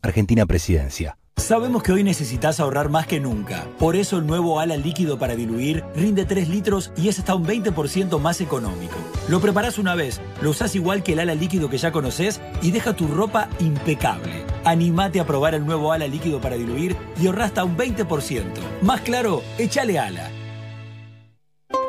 Argentina 0.00 0.46
Presidencia. 0.46 1.18
Sabemos 1.36 1.82
que 1.82 1.92
hoy 1.92 2.02
necesitas 2.02 2.58
ahorrar 2.58 2.88
más 2.88 3.06
que 3.06 3.20
nunca. 3.20 3.64
Por 3.78 3.94
eso 3.94 4.18
el 4.18 4.26
nuevo 4.26 4.58
ala 4.58 4.76
líquido 4.76 5.18
para 5.18 5.36
diluir 5.36 5.84
rinde 5.94 6.24
3 6.24 6.48
litros 6.48 6.92
y 6.96 7.08
es 7.08 7.18
hasta 7.18 7.34
un 7.34 7.46
20% 7.46 8.20
más 8.20 8.40
económico. 8.40 8.96
Lo 9.28 9.40
preparas 9.40 9.78
una 9.78 9.94
vez, 9.94 10.20
lo 10.40 10.50
usas 10.50 10.74
igual 10.74 11.02
que 11.02 11.12
el 11.12 11.20
ala 11.20 11.34
líquido 11.34 11.68
que 11.68 11.78
ya 11.78 11.92
conoces 11.92 12.40
y 12.60 12.70
deja 12.70 12.94
tu 12.94 13.06
ropa 13.06 13.48
impecable. 13.60 14.44
Animate 14.64 15.20
a 15.20 15.26
probar 15.26 15.54
el 15.54 15.64
nuevo 15.64 15.92
ala 15.92 16.06
líquido 16.06 16.40
para 16.40 16.56
diluir 16.56 16.96
y 17.20 17.26
ahorra 17.26 17.46
hasta 17.46 17.64
un 17.64 17.76
20%. 17.76 18.44
Más 18.82 19.00
claro, 19.00 19.42
échale 19.58 19.98
ala. 19.98 20.30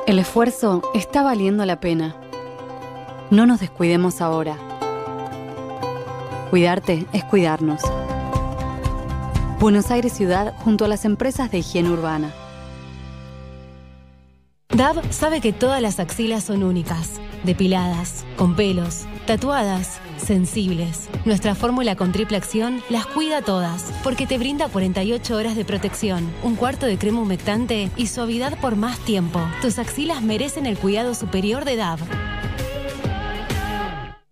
El 0.05 0.19
esfuerzo 0.19 0.81
está 0.93 1.21
valiendo 1.21 1.65
la 1.65 1.79
pena. 1.79 2.28
No 3.31 3.45
nos 3.45 3.59
descuidemos 3.59 4.21
ahora. 4.21 4.57
Cuidarte 6.49 7.05
es 7.13 7.23
cuidarnos. 7.23 7.81
Buenos 9.59 9.91
Aires 9.91 10.13
Ciudad 10.13 10.55
junto 10.63 10.85
a 10.85 10.87
las 10.87 11.05
empresas 11.05 11.51
de 11.51 11.59
higiene 11.59 11.91
urbana. 11.91 12.33
DAB 14.69 15.11
sabe 15.11 15.41
que 15.41 15.53
todas 15.53 15.79
las 15.79 15.99
axilas 15.99 16.43
son 16.43 16.63
únicas, 16.63 17.19
depiladas, 17.43 18.25
con 18.35 18.55
pelos, 18.55 19.05
tatuadas, 19.27 19.99
sensibles. 20.17 21.07
Nuestra 21.25 21.53
fórmula 21.53 21.95
con 21.95 22.11
triple 22.11 22.37
acción 22.37 22.81
las 22.89 23.05
cuida 23.05 23.43
todas, 23.43 23.93
porque 24.03 24.25
te 24.25 24.39
brinda 24.39 24.69
48 24.69 25.35
horas 25.35 25.55
de 25.55 25.65
protección, 25.65 26.27
un 26.41 26.55
cuarto 26.55 26.87
de 26.87 26.97
crema 26.97 27.21
humectante 27.21 27.91
y 27.95 28.07
suavidad 28.07 28.59
por 28.59 28.75
más 28.75 28.97
tiempo. 28.99 29.39
Tus 29.61 29.77
axilas 29.77 30.23
merecen 30.23 30.65
el 30.65 30.79
cuidado 30.79 31.13
superior 31.13 31.63
de 31.63 31.75
DAB. 31.75 31.99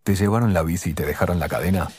¿Te 0.08 0.16
llevaron 0.16 0.54
la 0.54 0.64
bici 0.64 0.92
y 0.92 0.94
te 0.94 1.06
dejaron 1.06 1.38
la 1.38 1.50
cadena? 1.50 1.90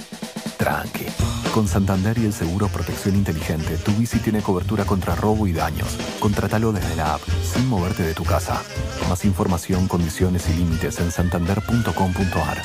Tranqui. 0.57 1.05
Con 1.53 1.69
Santander 1.69 2.17
y 2.17 2.25
el 2.25 2.33
seguro 2.33 2.69
Protección 2.69 3.15
Inteligente, 3.15 3.77
tu 3.77 3.93
bici 3.93 4.19
tiene 4.19 4.41
cobertura 4.41 4.87
contra 4.87 5.15
robo 5.15 5.47
y 5.47 5.53
daños. 5.53 5.99
Contratalo 6.19 6.73
desde 6.73 6.97
la 6.97 7.17
app, 7.17 7.21
sin 7.43 7.69
moverte 7.69 8.05
de 8.05 8.15
tu 8.15 8.25
casa. 8.25 8.63
Más 9.11 9.27
información, 9.27 9.89
condiciones 9.89 10.49
y 10.49 10.55
límites 10.55 10.99
en 11.01 11.11
santander.com.ar. 11.11 12.63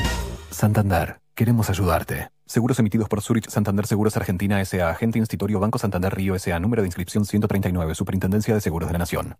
Santander, 0.49 1.19
queremos 1.35 1.69
ayudarte. 1.69 2.29
Seguros 2.45 2.79
emitidos 2.79 3.09
por 3.09 3.21
Zurich 3.21 3.49
Santander 3.49 3.85
Seguros 3.85 4.15
Argentina 4.15 4.61
S.A. 4.61 4.91
Agente 4.91 5.19
Institutorio 5.19 5.59
Banco 5.59 5.77
Santander 5.77 6.15
Río 6.15 6.35
S.A. 6.35 6.57
Número 6.61 6.83
de 6.83 6.87
inscripción 6.87 7.25
139. 7.25 7.95
Superintendencia 7.95 8.53
de 8.53 8.61
Seguros 8.61 8.87
de 8.87 8.93
la 8.93 8.99
Nación. 8.99 9.35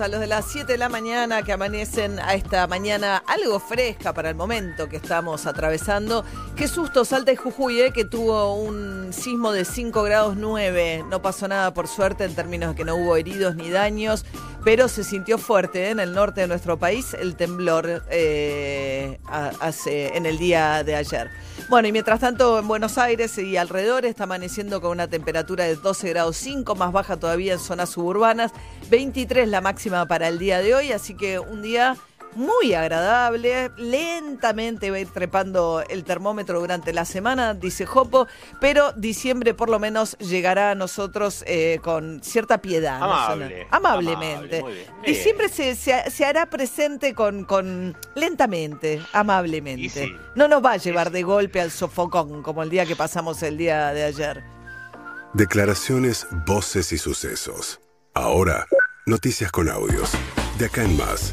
A 0.00 0.08
los 0.08 0.18
de 0.18 0.26
las 0.26 0.46
7 0.50 0.72
de 0.72 0.78
la 0.78 0.88
mañana 0.88 1.42
que 1.42 1.52
amanecen 1.52 2.18
a 2.18 2.34
esta 2.34 2.66
mañana 2.66 3.22
algo 3.28 3.60
fresca 3.60 4.12
para 4.12 4.28
el 4.28 4.34
momento 4.34 4.88
que 4.88 4.96
estamos 4.96 5.46
atravesando. 5.46 6.24
Qué 6.56 6.66
susto 6.66 7.04
Salta 7.04 7.30
y 7.30 7.36
Jujuy, 7.36 7.80
eh, 7.80 7.92
que 7.92 8.04
tuvo 8.04 8.56
un 8.56 9.12
sismo 9.12 9.52
de 9.52 9.64
5 9.64 10.02
grados 10.02 10.36
9. 10.36 11.04
No 11.08 11.22
pasó 11.22 11.46
nada 11.46 11.72
por 11.74 11.86
suerte 11.86 12.24
en 12.24 12.34
términos 12.34 12.70
de 12.70 12.76
que 12.76 12.84
no 12.84 12.96
hubo 12.96 13.14
heridos 13.14 13.54
ni 13.54 13.70
daños, 13.70 14.24
pero 14.64 14.88
se 14.88 15.04
sintió 15.04 15.36
fuerte 15.36 15.84
eh, 15.84 15.90
en 15.90 16.00
el 16.00 16.14
norte 16.14 16.40
de 16.40 16.46
nuestro 16.48 16.78
país 16.78 17.14
el 17.14 17.36
temblor 17.36 18.02
eh, 18.10 19.20
hace, 19.60 20.16
en 20.16 20.24
el 20.24 20.38
día 20.38 20.82
de 20.82 20.96
ayer. 20.96 21.30
Bueno, 21.68 21.88
y 21.88 21.92
mientras 21.92 22.20
tanto 22.20 22.58
en 22.58 22.66
Buenos 22.66 22.98
Aires 22.98 23.36
y 23.38 23.56
alrededor 23.56 24.06
está 24.06 24.24
amaneciendo 24.24 24.80
con 24.80 24.90
una 24.92 25.08
temperatura 25.08 25.64
de 25.64 25.76
12 25.76 26.08
grados 26.08 26.36
5, 26.38 26.74
más 26.74 26.92
baja 26.92 27.16
todavía 27.18 27.52
en 27.52 27.58
zonas 27.58 27.90
suburbanas, 27.90 28.52
23 28.90 29.48
la 29.48 29.60
máxima 29.60 30.06
para 30.06 30.28
el 30.28 30.38
día 30.38 30.60
de 30.60 30.74
hoy, 30.74 30.92
así 30.92 31.14
que 31.14 31.38
un 31.38 31.62
día 31.62 31.96
muy 32.36 32.74
agradable, 32.74 33.70
lentamente 33.76 34.90
va 34.90 34.96
a 34.96 35.00
ir 35.00 35.10
trepando 35.10 35.82
el 35.88 36.04
termómetro 36.04 36.60
durante 36.60 36.92
la 36.92 37.04
semana, 37.04 37.54
dice 37.54 37.86
Jopo, 37.86 38.26
pero 38.60 38.92
diciembre 38.92 39.54
por 39.54 39.68
lo 39.70 39.78
menos 39.78 40.16
llegará 40.18 40.70
a 40.72 40.74
nosotros 40.74 41.44
eh, 41.46 41.78
con 41.82 42.22
cierta 42.22 42.58
piedad. 42.58 42.96
Amablemente. 43.02 44.58
amable. 44.58 44.86
Diciembre 45.06 45.48
se, 45.48 45.74
se- 45.74 46.10
se 46.10 46.24
hará 46.24 46.46
presente 46.50 47.14
con, 47.14 47.44
con 47.44 47.96
lentamente, 48.14 49.00
amablemente. 49.12 49.88
Sí. 50.06 50.12
No 50.34 50.48
nos 50.48 50.64
va 50.64 50.72
a 50.72 50.76
llevar 50.76 51.10
de 51.10 51.22
golpe 51.22 51.60
al 51.60 51.70
sofocón 51.70 52.42
como 52.42 52.62
el 52.62 52.70
día 52.70 52.86
que 52.86 52.96
pasamos 52.96 53.42
el 53.42 53.56
día 53.56 53.92
de 53.92 54.04
ayer. 54.04 54.42
Declaraciones, 55.32 56.26
voces 56.46 56.92
y 56.92 56.98
sucesos. 56.98 57.80
Ahora, 58.14 58.66
noticias 59.06 59.50
con 59.50 59.68
audios. 59.68 60.12
De 60.58 60.66
acá 60.66 60.84
en 60.84 60.96
más. 60.96 61.32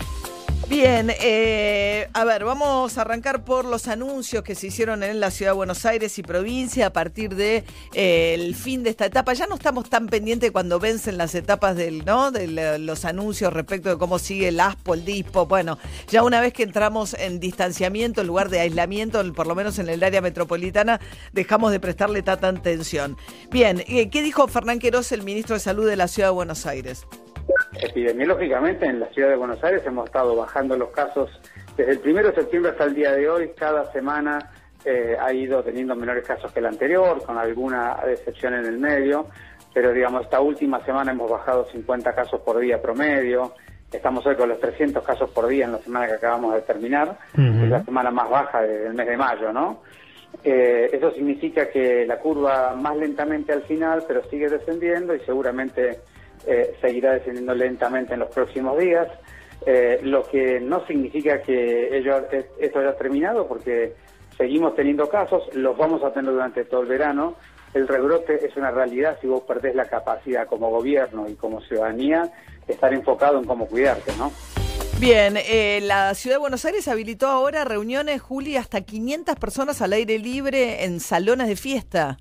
Bien, 0.72 1.12
eh, 1.20 2.08
a 2.14 2.24
ver, 2.24 2.46
vamos 2.46 2.98
a 2.98 3.02
arrancar 3.02 3.44
por 3.44 3.66
los 3.66 3.90
anuncios 3.90 4.42
que 4.42 4.56
se 4.56 4.68
hicieron 4.68 5.04
en 5.04 5.20
la 5.20 5.30
ciudad 5.30 5.52
de 5.52 5.58
Buenos 5.58 5.86
Aires 5.86 6.18
y 6.18 6.24
provincia 6.24 6.86
a 6.88 6.94
partir 6.94 7.36
de 7.36 7.66
eh, 7.94 8.54
fin 8.56 8.82
de 8.82 8.92
esta 8.92 9.06
etapa. 9.06 9.34
Ya 9.34 9.48
no 9.48 9.56
estamos 9.56 9.90
tan 9.90 10.08
pendientes 10.08 10.50
cuando 10.52 10.80
vencen 10.80 11.18
las 11.18 11.36
etapas 11.36 11.76
del, 11.76 12.06
¿no? 12.06 12.32
de 12.32 12.48
los 12.80 13.04
anuncios 13.04 13.52
respecto 13.52 13.90
de 13.90 13.98
cómo 13.98 14.18
sigue 14.18 14.48
el 14.48 14.62
ASPO, 14.62 14.94
el 14.94 15.04
DISPO. 15.04 15.46
Bueno, 15.46 15.78
ya 16.08 16.24
una 16.24 16.40
vez 16.40 16.54
que 16.54 16.64
entramos 16.64 17.16
en 17.16 17.42
distanciamiento 17.42 18.22
en 18.22 18.28
lugar 18.28 18.48
de 18.48 18.62
aislamiento, 18.62 19.22
por 19.34 19.48
lo 19.48 19.56
menos 19.56 19.78
en 19.78 19.90
el 19.90 20.02
área 20.02 20.22
metropolitana, 20.22 21.02
dejamos 21.34 21.74
de 21.74 21.82
prestarle 21.82 22.22
tanta 22.22 22.48
atención. 22.48 23.18
Bien, 23.52 23.84
eh, 23.90 24.10
¿qué 24.10 24.24
dijo 24.24 24.48
Fernán 24.48 24.80
Querós, 24.80 25.12
el 25.12 25.24
ministro 25.24 25.54
de 25.54 25.60
Salud 25.60 25.86
de 25.86 25.98
la 25.98 26.08
ciudad 26.08 26.30
de 26.30 26.34
Buenos 26.36 26.66
Aires? 26.66 27.06
Epidemiológicamente 27.74 28.86
en 28.86 29.00
la 29.00 29.08
ciudad 29.08 29.30
de 29.30 29.36
Buenos 29.36 29.64
Aires 29.64 29.82
hemos 29.86 30.06
estado 30.06 30.36
bajando 30.36 30.78
los 30.78 30.92
casos 30.92 31.30
desde 31.76 31.94
el 31.94 32.02
1 32.04 32.24
de 32.30 32.36
septiembre 32.36 32.72
hasta 32.72 32.84
el 32.84 32.96
día 32.96 33.12
de 33.14 33.30
hoy. 33.30 33.52
Cada 33.58 33.92
semana 33.92 34.52
eh, 34.86 35.16
ha 35.20 35.34
ido 35.34 35.64
teniendo 35.64 35.96
menores 35.96 36.26
casos 36.26 36.52
que 36.52 36.60
el 36.60 36.66
anterior, 36.66 37.24
con 37.24 37.38
alguna 37.38 37.98
excepción 38.08 38.54
en 38.54 38.66
el 38.66 38.78
medio. 38.78 39.28
Pero 39.74 39.94
digamos, 39.94 40.24
esta 40.24 40.42
última 40.42 40.84
semana 40.86 41.12
hemos 41.12 41.30
bajado 41.30 41.66
50 41.72 42.14
casos 42.14 42.42
por 42.42 42.60
día 42.60 42.82
promedio. 42.82 43.54
Estamos 43.92 44.26
hoy 44.26 44.36
con 44.36 44.50
los 44.50 44.60
300 44.60 45.04
casos 45.04 45.30
por 45.32 45.48
día 45.48 45.66
en 45.66 45.74
la 45.74 45.78
semana 45.80 46.08
que 46.08 46.14
acabamos 46.14 46.54
de 46.54 46.62
terminar. 46.62 47.18
Es 47.34 47.70
la 47.70 47.84
semana 47.84 48.12
más 48.12 48.30
baja 48.30 48.62
del 48.62 48.94
mes 48.94 49.08
de 49.08 49.18
mayo, 49.18 49.52
¿no? 49.52 49.82
Eh, 50.44 50.90
eso 50.92 51.12
significa 51.12 51.70
que 51.70 52.06
la 52.06 52.18
curva 52.18 52.74
más 52.76 52.98
lentamente 52.98 53.54
al 53.54 53.64
final, 53.64 54.04
pero 54.08 54.24
sigue 54.30 54.50
descendiendo 54.50 55.14
y 55.14 55.20
seguramente 55.22 56.00
eh, 56.48 56.76
seguirá 56.82 57.14
descendiendo 57.14 57.54
lentamente 57.54 58.14
en 58.14 58.20
los 58.22 58.30
próximos 58.30 58.78
días. 58.78 59.08
Eh, 59.66 60.00
lo 60.04 60.24
que 60.24 60.60
no 60.60 60.86
significa 60.88 61.42
que 61.42 61.96
ello, 61.96 62.26
esto 62.60 62.80
haya 62.80 62.96
terminado, 62.96 63.48
porque 63.48 63.94
seguimos 64.38 64.76
teniendo 64.76 65.08
casos, 65.08 65.44
los 65.54 65.78
vamos 65.78 66.04
a 66.04 66.12
tener 66.12 66.32
durante 66.32 66.66
todo 66.66 66.82
el 66.82 66.88
verano. 66.88 67.36
El 67.74 67.88
rebrote 67.88 68.46
es 68.46 68.56
una 68.58 68.72
realidad 68.72 69.18
si 69.22 69.28
vos 69.28 69.44
perdés 69.44 69.76
la 69.76 69.86
capacidad 69.86 70.48
como 70.48 70.70
gobierno 70.70 71.30
y 71.30 71.36
como 71.36 71.62
ciudadanía 71.62 72.32
de 72.68 72.74
estar 72.74 72.94
enfocado 72.94 73.38
en 73.38 73.46
cómo 73.46 73.68
cuidarte, 73.68 74.12
¿no? 74.18 74.32
Bien, 75.00 75.36
eh, 75.38 75.80
la 75.82 76.14
ciudad 76.14 76.36
de 76.36 76.42
Buenos 76.42 76.64
Aires 76.66 76.88
habilitó 76.88 77.28
ahora 77.28 77.64
reuniones, 77.64 78.22
Juli, 78.22 78.58
hasta 78.58 78.82
500 78.82 79.36
personas 79.36 79.82
al 79.82 79.94
aire 79.94 80.20
libre 80.20 80.84
en 80.84 81.00
salones 81.00 81.48
de 81.48 81.56
fiesta. 81.56 82.18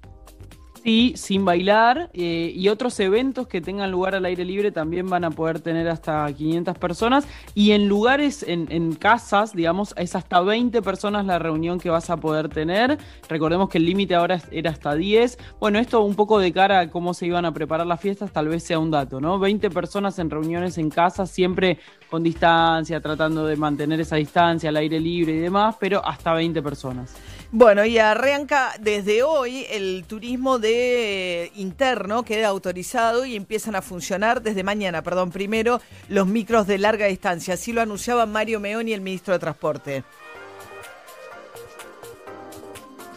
Sí, 0.83 1.13
sin 1.15 1.45
bailar 1.45 2.09
eh, 2.15 2.55
y 2.57 2.69
otros 2.69 2.99
eventos 3.01 3.47
que 3.47 3.61
tengan 3.61 3.91
lugar 3.91 4.15
al 4.15 4.25
aire 4.25 4.47
libre 4.47 4.73
también 4.73 5.11
van 5.11 5.25
a 5.25 5.31
poder 5.31 5.61
tener 5.61 5.87
hasta 5.89 6.27
500 6.33 6.79
personas 6.79 7.29
y 7.55 7.73
en 7.73 7.87
lugares, 7.87 8.43
en, 8.43 8.67
en 8.71 8.95
casas, 8.95 9.53
digamos, 9.53 9.93
es 9.99 10.17
hasta 10.17 10.41
20 10.41 10.81
personas 10.81 11.27
la 11.27 11.39
reunión 11.39 11.79
que 11.79 11.91
vas 11.91 12.09
a 12.09 12.17
poder 12.17 12.49
tener. 12.49 12.97
Recordemos 13.29 13.69
que 13.69 13.77
el 13.77 13.85
límite 13.85 14.15
ahora 14.15 14.41
era 14.51 14.71
hasta 14.71 14.95
10. 14.95 15.39
Bueno, 15.61 15.79
esto 15.79 16.01
un 16.01 16.15
poco 16.15 16.39
de 16.39 16.51
cara 16.51 16.81
a 16.81 16.91
cómo 16.91 17.13
se 17.13 17.27
iban 17.27 17.45
a 17.45 17.53
preparar 17.53 17.87
las 17.87 18.01
fiestas, 18.01 18.33
tal 18.33 18.49
vez 18.49 18.63
sea 18.63 18.79
un 18.79 18.91
dato, 18.91 19.21
¿no? 19.21 19.39
20 19.39 19.69
personas 19.69 20.19
en 20.19 20.31
reuniones 20.31 20.79
en 20.79 20.89
casa, 20.89 21.27
siempre 21.27 21.79
con 22.09 22.23
distancia, 22.23 23.03
tratando 23.03 23.45
de 23.45 23.57
mantener 23.57 24.01
esa 24.01 24.17
distancia 24.17 24.71
al 24.71 24.79
aire 24.79 24.99
libre 24.99 25.35
y 25.35 25.39
demás, 25.41 25.77
pero 25.79 26.03
hasta 26.03 26.33
20 26.33 26.63
personas. 26.63 27.15
Bueno, 27.53 27.85
y 27.85 27.99
arranca 27.99 28.75
desde 28.79 29.25
hoy 29.25 29.67
el 29.71 30.05
turismo 30.07 30.61
de 30.61 31.51
interno, 31.57 32.23
queda 32.23 32.47
autorizado 32.47 33.25
y 33.25 33.35
empiezan 33.35 33.75
a 33.75 33.83
funcionar 33.83 34.41
desde 34.41 34.63
mañana, 34.63 35.03
perdón, 35.03 35.33
primero 35.33 35.81
los 36.09 36.29
micros 36.29 36.69
de 36.69 36.79
larga 36.79 37.07
distancia. 37.07 37.55
Así 37.55 37.73
lo 37.73 37.81
anunciaba 37.81 38.25
Mario 38.25 38.61
Meoni, 38.61 38.93
el 38.93 39.01
ministro 39.01 39.35
de 39.35 39.41
Transporte. 39.41 40.05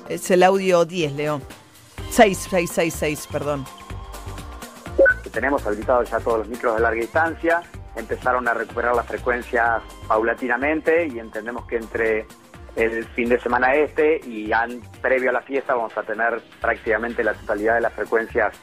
Es 0.10 0.32
el 0.32 0.42
audio 0.42 0.84
10, 0.84 1.14
León. 1.14 1.44
6666, 2.10 3.28
perdón. 3.32 3.66
Tenemos 5.32 5.64
habilitados 5.66 6.10
ya 6.10 6.20
todos 6.20 6.40
los 6.40 6.48
micros 6.48 6.76
de 6.76 6.82
larga 6.82 7.02
distancia, 7.02 7.62
empezaron 7.96 8.48
a 8.48 8.56
recuperar 8.56 8.96
las 8.96 9.06
frecuencias 9.06 9.84
paulatinamente 10.08 11.06
y 11.08 11.20
entendemos 11.20 11.66
que 11.66 11.78
entre 11.78 12.26
el 12.76 13.04
fin 13.10 13.30
de 13.30 13.40
semana 13.40 13.74
este 13.76 14.20
y 14.26 14.52
an- 14.52 14.82
previo 15.02 15.30
a 15.30 15.34
la 15.34 15.42
fiesta 15.42 15.76
vamos 15.76 15.96
a 15.98 16.04
tener 16.04 16.42
prácticamente 16.60 17.24
la 17.24 17.34
totalidad 17.34 17.76
de 17.76 17.82
las 17.82 17.94
frecuencias 17.94 18.56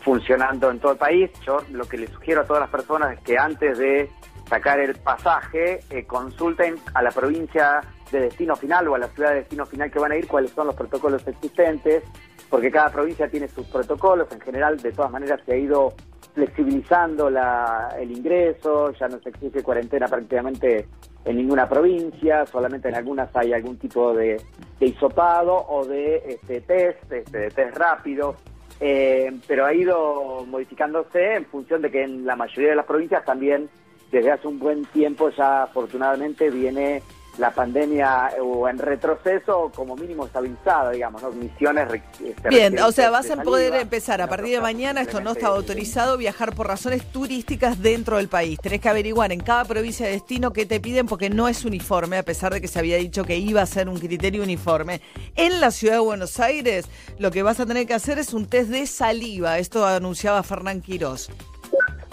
funcionando 0.00 0.70
en 0.70 0.80
todo 0.80 0.92
el 0.92 0.98
país. 0.98 1.30
Yo 1.46 1.60
lo 1.70 1.84
que 1.84 1.96
les 1.98 2.10
sugiero 2.10 2.40
a 2.40 2.44
todas 2.44 2.60
las 2.62 2.70
personas 2.70 3.12
es 3.16 3.20
que 3.20 3.38
antes 3.38 3.78
de 3.78 4.10
sacar 4.48 4.80
el 4.80 4.94
pasaje 4.96 5.80
eh, 5.90 6.04
consulten 6.04 6.74
a 6.94 7.02
la 7.02 7.10
provincia 7.10 7.80
de 8.10 8.20
destino 8.22 8.56
final 8.56 8.88
o 8.88 8.94
a 8.96 8.98
la 8.98 9.08
ciudad 9.08 9.30
de 9.30 9.36
destino 9.36 9.64
final 9.64 9.90
que 9.90 9.98
van 9.98 10.12
a 10.12 10.16
ir 10.16 10.26
cuáles 10.26 10.50
son 10.50 10.66
los 10.66 10.76
protocolos 10.76 11.26
existentes, 11.26 12.02
porque 12.50 12.70
cada 12.70 12.90
provincia 12.90 13.28
tiene 13.28 13.48
sus 13.48 13.66
protocolos. 13.68 14.30
En 14.32 14.40
general, 14.40 14.76
de 14.82 14.92
todas 14.92 15.10
maneras, 15.10 15.40
se 15.46 15.52
ha 15.52 15.56
ido 15.56 15.94
flexibilizando 16.34 17.28
la, 17.28 17.94
el 17.98 18.10
ingreso, 18.10 18.92
ya 18.92 19.08
no 19.08 19.18
se 19.20 19.28
exige 19.28 19.62
cuarentena 19.62 20.08
prácticamente 20.08 20.86
en 21.24 21.36
ninguna 21.36 21.68
provincia, 21.68 22.46
solamente 22.46 22.88
en 22.88 22.94
algunas 22.94 23.34
hay 23.36 23.52
algún 23.52 23.78
tipo 23.78 24.14
de, 24.14 24.40
de 24.80 24.86
hisopado 24.86 25.54
o 25.54 25.84
de 25.84 26.16
este, 26.26 26.60
test, 26.62 27.12
este, 27.12 27.38
de 27.38 27.50
test 27.50 27.76
rápido, 27.76 28.36
eh, 28.80 29.30
pero 29.46 29.66
ha 29.66 29.74
ido 29.74 30.44
modificándose 30.46 31.36
en 31.36 31.44
función 31.46 31.82
de 31.82 31.90
que 31.90 32.02
en 32.02 32.24
la 32.24 32.34
mayoría 32.34 32.70
de 32.70 32.76
las 32.76 32.86
provincias 32.86 33.24
también 33.24 33.68
desde 34.10 34.30
hace 34.30 34.48
un 34.48 34.58
buen 34.58 34.84
tiempo 34.86 35.30
ya 35.30 35.64
afortunadamente 35.64 36.50
viene 36.50 37.02
la 37.38 37.50
pandemia 37.50 38.34
o 38.42 38.68
en 38.68 38.78
retroceso 38.78 39.72
como 39.74 39.96
mínimo 39.96 40.26
estabilizada, 40.26 40.90
digamos, 40.90 41.22
¿no? 41.22 41.30
Misiones. 41.32 41.88
Este, 42.24 42.48
Bien, 42.48 42.78
o 42.80 42.92
sea, 42.92 43.10
vas 43.10 43.30
a 43.30 43.42
poder 43.42 43.74
empezar 43.74 44.20
a 44.20 44.28
partir 44.28 44.54
de 44.54 44.60
mañana, 44.60 45.00
esto 45.00 45.20
no 45.20 45.32
está 45.32 45.48
autorizado, 45.48 46.16
viajar 46.18 46.54
por 46.54 46.66
razones 46.66 47.04
turísticas 47.10 47.80
dentro 47.80 48.18
del 48.18 48.28
país. 48.28 48.58
Tenés 48.60 48.80
que 48.80 48.88
averiguar 48.88 49.32
en 49.32 49.40
cada 49.40 49.64
provincia 49.64 50.06
de 50.06 50.12
destino 50.12 50.52
qué 50.52 50.66
te 50.66 50.80
piden 50.80 51.06
porque 51.06 51.30
no 51.30 51.48
es 51.48 51.64
uniforme, 51.64 52.18
a 52.18 52.22
pesar 52.22 52.52
de 52.52 52.60
que 52.60 52.68
se 52.68 52.78
había 52.78 52.96
dicho 52.96 53.24
que 53.24 53.36
iba 53.36 53.62
a 53.62 53.66
ser 53.66 53.88
un 53.88 53.98
criterio 53.98 54.42
uniforme. 54.42 55.00
En 55.34 55.60
la 55.60 55.70
ciudad 55.70 55.94
de 55.94 56.00
Buenos 56.00 56.38
Aires, 56.40 56.86
lo 57.18 57.30
que 57.30 57.42
vas 57.42 57.60
a 57.60 57.66
tener 57.66 57.86
que 57.86 57.94
hacer 57.94 58.18
es 58.18 58.34
un 58.34 58.46
test 58.46 58.70
de 58.70 58.86
saliva. 58.86 59.58
Esto 59.58 59.86
anunciaba 59.86 60.42
Fernán 60.42 60.80
Quirós. 60.82 61.30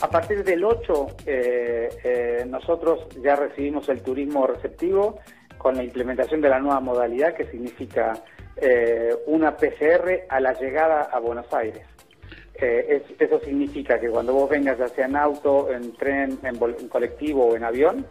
A 0.01 0.09
partir 0.09 0.45
del 0.45 0.63
8, 0.63 1.07
eh, 1.25 1.89
eh, 2.03 2.45
nosotros 2.47 3.07
ya 3.21 3.35
recibimos 3.35 3.89
el 3.89 4.01
turismo 4.01 4.47
receptivo 4.47 5.19
con 5.57 5.75
la 5.75 5.83
implementación 5.83 6.39
de 6.39 6.47
la 6.47 6.59
nueva 6.59 6.79
modalidad 6.79 7.33
que 7.33 7.45
significa 7.45 8.13
eh, 8.55 9.13
una 9.25 9.57
PCR 9.57 10.25
a 10.29 10.39
la 10.39 10.53
llegada 10.53 11.01
a 11.11 11.19
Buenos 11.19 11.53
Aires. 11.53 11.85
eso 12.53 13.39
significa 13.41 13.99
que 13.99 14.09
cuando 14.09 14.33
vos 14.33 14.49
vengas 14.49 14.77
ya 14.77 14.87
sea 14.87 15.05
en 15.05 15.17
auto, 15.17 15.69
en 15.71 15.93
tren, 15.93 16.39
en, 16.43 16.55
en 16.55 16.87
colectivo 16.87 17.47
o 17.47 17.55
en 17.57 17.65
avión, 17.65 18.05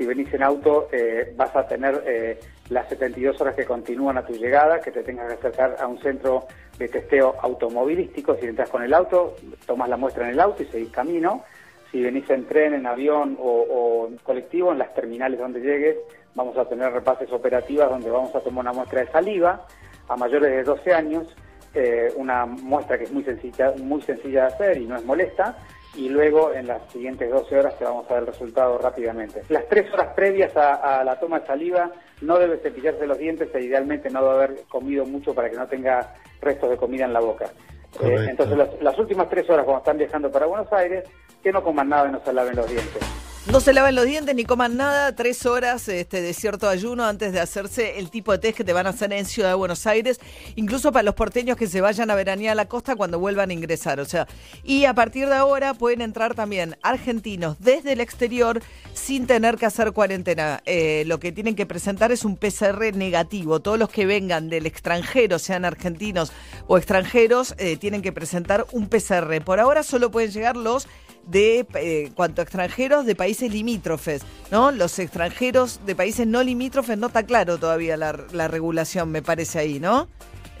si 0.00 0.06
venís 0.06 0.32
en 0.32 0.42
auto 0.42 0.88
vas 1.36 1.54
a 1.54 1.66
tener 1.66 2.38
las 2.70 2.88
72 2.88 3.38
horas 3.38 3.54
que 3.54 3.66
continúan 3.66 4.16
a 4.16 4.24
tu 4.24 4.32
llegada, 4.32 4.80
que 4.80 4.90
te 4.90 5.02
tengas 5.02 5.26
que 5.28 5.34
acercar 5.34 5.76
a 5.78 5.86
un 5.86 6.00
centro 6.00 6.46
de 6.78 6.88
testeo 6.88 7.34
automovilístico. 7.42 8.34
Si 8.36 8.46
entras 8.46 8.70
con 8.70 8.82
el 8.82 8.94
auto, 8.94 9.36
tomas 9.66 9.90
la 9.90 9.98
muestra 9.98 10.24
en 10.24 10.30
el 10.30 10.40
auto 10.40 10.62
y 10.62 10.66
seguís 10.66 10.90
camino. 10.90 11.44
Si 11.92 12.00
venís 12.00 12.30
en 12.30 12.46
tren, 12.46 12.72
en 12.72 12.86
avión 12.86 13.36
o, 13.38 14.06
en 14.08 14.16
colectivo, 14.18 14.72
en 14.72 14.78
las 14.78 14.94
terminales 14.94 15.38
donde 15.38 15.60
llegues, 15.60 15.96
vamos 16.34 16.56
a 16.56 16.64
tener 16.64 16.90
repases 16.92 17.30
operativas 17.30 17.90
donde 17.90 18.10
vamos 18.10 18.34
a 18.34 18.40
tomar 18.40 18.62
una 18.62 18.72
muestra 18.72 19.00
de 19.00 19.10
saliva 19.10 19.66
a 20.08 20.16
mayores 20.16 20.50
de 20.50 20.62
12 20.62 20.94
años, 20.94 21.36
eh, 21.74 22.10
una 22.16 22.46
muestra 22.46 22.96
que 22.96 23.04
es 23.04 23.12
muy 23.12 23.24
sencilla, 23.24 23.74
muy 23.76 24.00
sencilla 24.02 24.42
de 24.42 24.46
hacer 24.46 24.78
y 24.78 24.86
no 24.86 24.96
es 24.96 25.04
molesta, 25.04 25.58
y 25.96 26.08
luego 26.08 26.52
en 26.52 26.66
las 26.66 26.90
siguientes 26.92 27.30
12 27.30 27.58
horas 27.58 27.78
te 27.78 27.84
vamos 27.84 28.06
a 28.08 28.14
dar 28.14 28.22
el 28.22 28.28
resultado 28.28 28.78
rápidamente. 28.78 29.42
Las 29.48 29.68
tres 29.68 29.92
horas 29.92 30.14
previas 30.14 30.56
a, 30.56 31.02
la 31.04 31.18
toma 31.18 31.40
de 31.40 31.46
saliva 31.46 31.90
no 32.20 32.38
debe 32.38 32.58
cepillarse 32.58 33.06
los 33.06 33.18
dientes 33.18 33.48
e 33.54 33.60
idealmente 33.60 34.10
no 34.10 34.22
debe 34.22 34.34
haber 34.34 34.62
comido 34.68 35.04
mucho 35.04 35.34
para 35.34 35.50
que 35.50 35.56
no 35.56 35.66
tenga 35.66 36.14
restos 36.40 36.70
de 36.70 36.76
comida 36.76 37.04
en 37.04 37.12
la 37.12 37.20
boca. 37.20 37.46
Eh, 38.02 38.26
entonces 38.28 38.56
las, 38.80 38.98
últimas 38.98 39.28
tres 39.28 39.48
horas 39.50 39.64
cuando 39.64 39.78
están 39.78 39.98
viajando 39.98 40.30
para 40.30 40.46
Buenos 40.46 40.72
Aires, 40.72 41.04
que 41.42 41.50
no 41.50 41.62
coman 41.62 41.88
nada 41.88 42.08
y 42.08 42.12
no 42.12 42.20
se 42.20 42.32
laven 42.32 42.54
los 42.54 42.68
dientes. 42.70 43.29
No 43.46 43.58
se 43.60 43.72
laven 43.72 43.94
los 43.94 44.04
dientes 44.04 44.34
ni 44.34 44.44
coman 44.44 44.76
nada, 44.76 45.16
tres 45.16 45.46
horas 45.46 45.88
este, 45.88 46.20
de 46.20 46.34
cierto 46.34 46.68
ayuno 46.68 47.06
antes 47.06 47.32
de 47.32 47.40
hacerse 47.40 47.98
el 47.98 48.10
tipo 48.10 48.32
de 48.32 48.38
test 48.38 48.58
que 48.58 48.64
te 48.64 48.74
van 48.74 48.86
a 48.86 48.90
hacer 48.90 49.14
en 49.14 49.24
Ciudad 49.24 49.48
de 49.48 49.54
Buenos 49.54 49.86
Aires, 49.86 50.20
incluso 50.56 50.92
para 50.92 51.04
los 51.04 51.14
porteños 51.14 51.56
que 51.56 51.66
se 51.66 51.80
vayan 51.80 52.10
a 52.10 52.14
veranear 52.14 52.52
a 52.52 52.54
la 52.54 52.68
costa 52.68 52.96
cuando 52.96 53.18
vuelvan 53.18 53.48
a 53.48 53.54
ingresar. 53.54 53.98
O 53.98 54.04
sea, 54.04 54.28
y 54.62 54.84
a 54.84 54.92
partir 54.92 55.26
de 55.26 55.36
ahora 55.36 55.72
pueden 55.72 56.02
entrar 56.02 56.34
también 56.34 56.76
argentinos 56.82 57.56
desde 57.60 57.92
el 57.92 58.02
exterior 58.02 58.62
sin 58.92 59.26
tener 59.26 59.56
que 59.56 59.66
hacer 59.66 59.92
cuarentena. 59.92 60.60
Eh, 60.66 61.04
lo 61.06 61.18
que 61.18 61.32
tienen 61.32 61.56
que 61.56 61.64
presentar 61.64 62.12
es 62.12 62.26
un 62.26 62.36
PCR 62.36 62.94
negativo. 62.94 63.60
Todos 63.60 63.78
los 63.78 63.88
que 63.88 64.04
vengan 64.04 64.50
del 64.50 64.66
extranjero, 64.66 65.38
sean 65.38 65.64
argentinos 65.64 66.30
o 66.66 66.76
extranjeros, 66.76 67.54
eh, 67.56 67.78
tienen 67.78 68.02
que 68.02 68.12
presentar 68.12 68.66
un 68.72 68.88
PCR. 68.90 69.40
Por 69.42 69.60
ahora 69.60 69.82
solo 69.82 70.10
pueden 70.10 70.30
llegar 70.30 70.58
los 70.58 70.86
de 71.26 71.66
eh, 71.74 72.10
cuanto 72.14 72.40
a 72.40 72.44
extranjeros 72.44 73.06
de 73.06 73.14
países 73.14 73.52
limítrofes, 73.52 74.22
¿no? 74.50 74.70
Los 74.70 74.98
extranjeros 74.98 75.80
de 75.86 75.94
países 75.94 76.26
no 76.26 76.42
limítrofes 76.42 76.98
no 76.98 77.08
está 77.08 77.22
claro 77.24 77.58
todavía 77.58 77.96
la, 77.96 78.16
la 78.32 78.48
regulación, 78.48 79.10
me 79.10 79.22
parece 79.22 79.58
ahí, 79.58 79.80
¿no? 79.80 80.08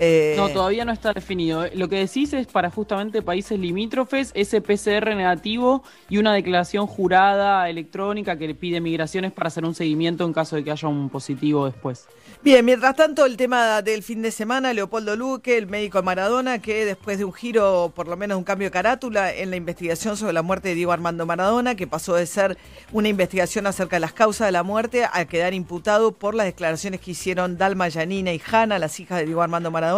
Eh, 0.02 0.34
no, 0.38 0.48
todavía 0.48 0.86
no 0.86 0.92
está 0.92 1.12
definido. 1.12 1.66
Lo 1.74 1.90
que 1.90 1.96
decís 1.96 2.32
es 2.32 2.46
para 2.46 2.70
justamente 2.70 3.20
países 3.20 3.58
limítrofes, 3.58 4.32
ese 4.34 4.62
PCR 4.62 5.14
negativo 5.14 5.82
y 6.08 6.16
una 6.16 6.32
declaración 6.32 6.86
jurada 6.86 7.68
electrónica 7.68 8.38
que 8.38 8.48
le 8.48 8.54
pide 8.54 8.80
migraciones 8.80 9.30
para 9.30 9.48
hacer 9.48 9.66
un 9.66 9.74
seguimiento 9.74 10.24
en 10.24 10.32
caso 10.32 10.56
de 10.56 10.64
que 10.64 10.70
haya 10.70 10.88
un 10.88 11.10
positivo 11.10 11.66
después. 11.66 12.08
Bien, 12.42 12.64
mientras 12.64 12.96
tanto, 12.96 13.26
el 13.26 13.36
tema 13.36 13.82
del 13.82 14.02
fin 14.02 14.22
de 14.22 14.30
semana, 14.30 14.72
Leopoldo 14.72 15.14
Luque, 15.14 15.58
el 15.58 15.66
médico 15.66 16.02
Maradona, 16.02 16.58
que 16.58 16.86
después 16.86 17.18
de 17.18 17.26
un 17.26 17.34
giro, 17.34 17.92
por 17.94 18.08
lo 18.08 18.16
menos 18.16 18.38
un 18.38 18.44
cambio 18.44 18.68
de 18.68 18.70
carátula 18.70 19.34
en 19.34 19.50
la 19.50 19.56
investigación 19.56 20.16
sobre 20.16 20.32
la 20.32 20.40
muerte 20.40 20.68
de 20.68 20.74
Diego 20.74 20.92
Armando 20.92 21.26
Maradona, 21.26 21.74
que 21.74 21.86
pasó 21.86 22.14
de 22.14 22.24
ser 22.24 22.56
una 22.92 23.08
investigación 23.08 23.66
acerca 23.66 23.96
de 23.96 24.00
las 24.00 24.14
causas 24.14 24.48
de 24.48 24.52
la 24.52 24.62
muerte 24.62 25.04
a 25.12 25.26
quedar 25.26 25.52
imputado 25.52 26.12
por 26.12 26.34
las 26.34 26.46
declaraciones 26.46 27.02
que 27.02 27.10
hicieron 27.10 27.58
Dalma 27.58 27.88
Yanina 27.88 28.32
y 28.32 28.40
Hanna, 28.50 28.78
las 28.78 28.98
hijas 29.00 29.18
de 29.18 29.26
Diego 29.26 29.42
Armando 29.42 29.70
Maradona, 29.70 29.89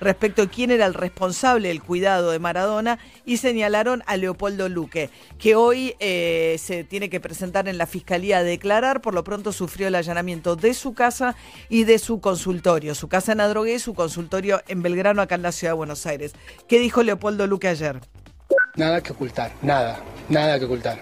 respecto 0.00 0.42
a 0.42 0.46
quién 0.46 0.70
era 0.70 0.86
el 0.86 0.94
responsable 0.94 1.68
del 1.68 1.82
cuidado 1.82 2.30
de 2.30 2.38
Maradona 2.38 2.98
y 3.24 3.38
señalaron 3.38 4.02
a 4.06 4.16
Leopoldo 4.16 4.68
Luque, 4.68 5.10
que 5.38 5.54
hoy 5.54 5.94
eh, 6.00 6.56
se 6.58 6.84
tiene 6.84 7.08
que 7.08 7.20
presentar 7.20 7.68
en 7.68 7.78
la 7.78 7.86
fiscalía 7.86 8.38
a 8.38 8.42
declarar. 8.42 9.00
Por 9.00 9.14
lo 9.14 9.24
pronto 9.24 9.52
sufrió 9.52 9.88
el 9.88 9.94
allanamiento 9.94 10.56
de 10.56 10.74
su 10.74 10.94
casa 10.94 11.34
y 11.68 11.84
de 11.84 11.98
su 11.98 12.20
consultorio, 12.20 12.94
su 12.94 13.08
casa 13.08 13.32
en 13.32 13.40
Adrogué 13.40 13.74
y 13.74 13.78
su 13.78 13.94
consultorio 13.94 14.60
en 14.68 14.82
Belgrano, 14.82 15.22
acá 15.22 15.36
en 15.36 15.42
la 15.42 15.52
ciudad 15.52 15.72
de 15.72 15.76
Buenos 15.76 16.06
Aires. 16.06 16.32
¿Qué 16.68 16.78
dijo 16.78 17.02
Leopoldo 17.02 17.46
Luque 17.46 17.68
ayer? 17.68 18.00
Nada 18.76 19.00
que 19.02 19.12
ocultar, 19.12 19.52
nada, 19.62 20.00
nada 20.28 20.58
que 20.58 20.66
ocultar. 20.66 21.00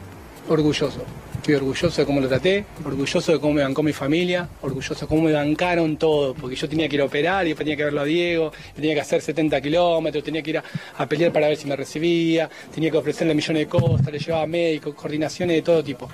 Orgulloso. 0.49 1.05
Estoy 1.45 1.57
orgulloso 1.57 2.01
de 2.01 2.07
cómo 2.07 2.23
lo 2.23 2.27
traté, 2.27 2.65
orgulloso 2.87 3.33
de 3.33 3.39
cómo 3.39 3.53
me 3.53 3.63
bancó 3.63 3.83
mi 3.83 3.93
familia, 3.93 4.49
orgulloso 4.63 4.95
de 4.95 5.07
cómo 5.07 5.25
me 5.25 5.33
bancaron 5.33 5.99
todo, 5.99 6.33
porque 6.33 6.57
yo 6.57 6.67
tenía 6.67 6.89
que 6.89 6.95
ir 6.95 7.03
a 7.03 7.05
operar 7.05 7.45
y 7.45 7.51
después 7.51 7.67
tenía 7.67 7.77
que 7.77 7.85
verlo 7.85 8.01
a 8.01 8.05
Diego, 8.05 8.51
tenía 8.75 8.95
que 8.95 9.03
hacer 9.03 9.21
70 9.21 9.61
kilómetros, 9.61 10.25
tenía 10.25 10.43
que 10.43 10.53
ir 10.53 10.63
a, 10.97 11.07
pelear 11.07 11.33
para 11.35 11.49
ver 11.49 11.59
si 11.59 11.67
me 11.67 11.77
recibía, 11.77 12.49
tenía 12.75 12.91
que 12.91 12.97
ofrecerle 12.97 13.35
millones 13.35 13.61
de 13.61 13.69
cosas, 13.69 14.11
le 14.11 14.19
llevaba 14.19 14.47
médicos, 14.47 14.95
coordinaciones 14.95 15.57
de 15.57 15.61
todo 15.61 15.85
tipo. 15.85 16.09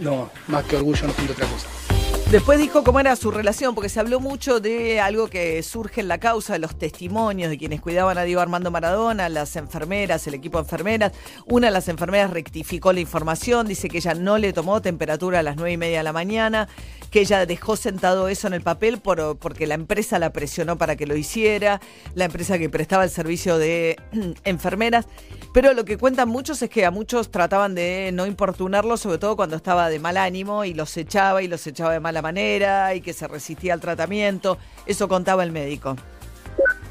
No, 0.00 0.30
más 0.46 0.64
que 0.64 0.76
orgullo 0.76 1.08
no 1.08 1.12
siento 1.12 1.34
otra 1.34 1.46
cosa. 1.46 1.85
Después 2.30 2.58
dijo 2.58 2.82
cómo 2.82 2.98
era 2.98 3.14
su 3.14 3.30
relación, 3.30 3.76
porque 3.76 3.88
se 3.88 4.00
habló 4.00 4.18
mucho 4.18 4.58
de 4.58 4.98
algo 4.98 5.28
que 5.28 5.62
surge 5.62 6.00
en 6.00 6.08
la 6.08 6.18
causa, 6.18 6.54
de 6.54 6.58
los 6.58 6.76
testimonios 6.76 7.50
de 7.50 7.56
quienes 7.56 7.80
cuidaban 7.80 8.18
a 8.18 8.24
Diego 8.24 8.40
Armando 8.40 8.72
Maradona, 8.72 9.28
las 9.28 9.54
enfermeras, 9.54 10.26
el 10.26 10.34
equipo 10.34 10.58
de 10.58 10.64
enfermeras. 10.64 11.12
Una 11.46 11.68
de 11.68 11.72
las 11.72 11.86
enfermeras 11.86 12.32
rectificó 12.32 12.92
la 12.92 12.98
información, 12.98 13.68
dice 13.68 13.88
que 13.88 13.98
ella 13.98 14.14
no 14.14 14.38
le 14.38 14.52
tomó 14.52 14.82
temperatura 14.82 15.38
a 15.38 15.42
las 15.44 15.54
nueve 15.54 15.70
y 15.70 15.76
media 15.76 15.98
de 15.98 16.04
la 16.04 16.12
mañana, 16.12 16.68
que 17.12 17.20
ella 17.20 17.46
dejó 17.46 17.76
sentado 17.76 18.26
eso 18.26 18.48
en 18.48 18.54
el 18.54 18.62
papel 18.62 18.98
por, 18.98 19.38
porque 19.38 19.68
la 19.68 19.74
empresa 19.74 20.18
la 20.18 20.30
presionó 20.32 20.76
para 20.76 20.96
que 20.96 21.06
lo 21.06 21.16
hiciera, 21.16 21.80
la 22.16 22.24
empresa 22.24 22.58
que 22.58 22.68
prestaba 22.68 23.04
el 23.04 23.10
servicio 23.10 23.56
de 23.56 23.96
enfermeras. 24.44 25.06
Pero 25.54 25.74
lo 25.74 25.84
que 25.84 25.96
cuentan 25.96 26.28
muchos 26.28 26.60
es 26.60 26.70
que 26.70 26.84
a 26.84 26.90
muchos 26.90 27.30
trataban 27.30 27.76
de 27.76 28.10
no 28.12 28.26
importunarlo, 28.26 28.96
sobre 28.96 29.18
todo 29.18 29.36
cuando 29.36 29.54
estaba 29.56 29.88
de 29.88 30.00
mal 30.00 30.16
ánimo 30.16 30.64
y 30.64 30.74
los 30.74 30.96
echaba 30.96 31.40
y 31.42 31.48
los 31.48 31.66
echaba 31.66 31.92
de 31.92 32.00
mala 32.16 32.22
manera 32.22 32.94
y 32.94 33.00
que 33.00 33.12
se 33.12 33.28
resistía 33.28 33.74
al 33.74 33.80
tratamiento. 33.80 34.58
Eso 34.86 35.08
contaba 35.08 35.44
el 35.44 35.52
médico. 35.52 35.96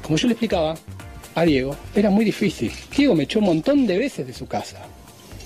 Como 0.02 0.16
yo 0.16 0.28
le 0.28 0.34
explicaba 0.34 0.76
a 1.34 1.42
Diego, 1.42 1.76
era 1.94 2.10
muy 2.10 2.24
difícil. 2.24 2.72
Diego 2.96 3.14
me 3.14 3.24
echó 3.24 3.40
un 3.40 3.46
montón 3.46 3.86
de 3.86 3.98
veces 3.98 4.26
de 4.26 4.32
su 4.32 4.46
casa. 4.46 4.78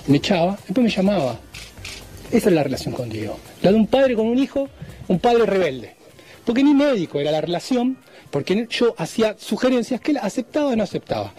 Me 0.06 0.18
echaba, 0.18 0.58
después 0.66 0.84
me 0.84 0.90
llamaba. 0.90 1.38
Esa 2.30 2.48
es 2.48 2.54
la 2.54 2.62
relación 2.62 2.94
con 2.94 3.08
Diego. 3.08 3.38
La 3.62 3.70
de 3.72 3.76
un 3.76 3.86
padre 3.86 4.14
con 4.14 4.26
un 4.26 4.38
hijo, 4.38 4.68
un 5.08 5.18
padre 5.18 5.46
rebelde. 5.46 5.96
Porque 6.44 6.62
ni 6.62 6.74
médico 6.74 7.18
era 7.18 7.30
la 7.30 7.40
relación, 7.40 7.96
porque 8.30 8.66
yo 8.70 8.94
hacía 8.98 9.36
sugerencias 9.38 10.00
que 10.00 10.12
él 10.12 10.18
aceptaba 10.20 10.68
o 10.68 10.76
no 10.76 10.82
aceptaba. 10.82 11.32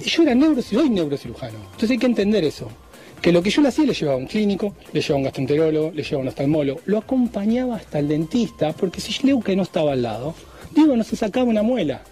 Yo 0.00 0.22
era 0.22 0.34
soy 0.62 0.90
neurocirujano. 0.90 1.58
Entonces 1.72 1.90
hay 1.90 1.98
que 1.98 2.06
entender 2.06 2.44
eso. 2.44 2.70
Que 3.20 3.32
lo 3.32 3.42
que 3.42 3.50
yo 3.50 3.62
le 3.62 3.68
hacía 3.68 3.84
le 3.84 3.94
llevaba 3.94 4.16
a 4.16 4.20
un 4.20 4.26
clínico, 4.26 4.74
le 4.92 5.00
llevaba 5.00 5.14
a 5.14 5.18
un 5.18 5.24
gastroenterólogo, 5.24 5.90
le 5.92 6.02
llevaba 6.02 6.18
a 6.18 6.22
un 6.22 6.28
oftalmólogo, 6.28 6.80
lo 6.86 6.98
acompañaba 6.98 7.76
hasta 7.76 7.98
el 7.98 8.08
dentista, 8.08 8.72
porque 8.72 9.00
si 9.00 9.12
que 9.40 9.56
no 9.56 9.62
estaba 9.62 9.92
al 9.92 10.02
lado, 10.02 10.34
digo, 10.72 10.96
no 10.96 11.02
se 11.02 11.16
sacaba 11.16 11.44
una 11.44 11.62
muela. 11.62 12.02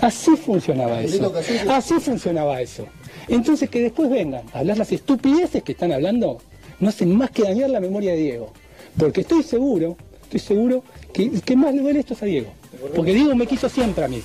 Así 0.00 0.36
funcionaba 0.36 1.00
eso. 1.00 1.32
Así 1.68 1.94
funcionaba 2.00 2.60
eso. 2.60 2.86
Entonces 3.28 3.70
que 3.70 3.80
después 3.80 4.10
vengan 4.10 4.42
a 4.52 4.60
hablar 4.60 4.78
las 4.78 4.90
estupideces 4.90 5.62
que 5.62 5.72
están 5.72 5.92
hablando, 5.92 6.38
no 6.80 6.88
hacen 6.88 7.14
más 7.14 7.30
que 7.30 7.42
dañar 7.42 7.70
la 7.70 7.80
memoria 7.80 8.12
de 8.12 8.18
Diego. 8.18 8.52
Porque 8.98 9.20
estoy 9.20 9.42
seguro, 9.42 9.96
estoy 10.24 10.40
seguro 10.40 10.82
que, 11.12 11.30
que 11.40 11.56
más 11.56 11.74
le 11.74 11.82
duele 11.82 12.00
esto 12.00 12.14
es 12.14 12.22
a 12.22 12.26
Diego. 12.26 12.52
Porque 12.96 13.14
Diego 13.14 13.34
me 13.36 13.46
quiso 13.46 13.68
siempre 13.68 14.04
a 14.04 14.08
mí. 14.08 14.22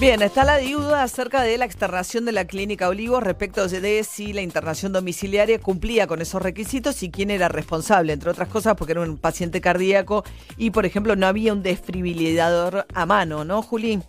Bien, 0.00 0.22
está 0.22 0.44
la 0.44 0.58
duda 0.58 1.02
acerca 1.02 1.42
de 1.42 1.58
la 1.58 1.66
externación 1.66 2.24
de 2.24 2.32
la 2.32 2.46
clínica 2.46 2.88
Olivos 2.88 3.22
respecto 3.22 3.68
de 3.68 4.02
si 4.02 4.32
la 4.32 4.40
internación 4.40 4.94
domiciliaria 4.94 5.58
cumplía 5.58 6.06
con 6.06 6.22
esos 6.22 6.40
requisitos 6.40 7.02
y 7.02 7.10
quién 7.10 7.30
era 7.30 7.48
responsable, 7.48 8.14
entre 8.14 8.30
otras 8.30 8.48
cosas 8.48 8.76
porque 8.78 8.92
era 8.92 9.02
un 9.02 9.18
paciente 9.18 9.60
cardíaco 9.60 10.24
y, 10.56 10.70
por 10.70 10.86
ejemplo, 10.86 11.16
no 11.16 11.26
había 11.26 11.52
un 11.52 11.62
desfibrilador 11.62 12.86
a 12.94 13.04
mano, 13.04 13.44
¿no, 13.44 13.60
Juli? 13.60 14.00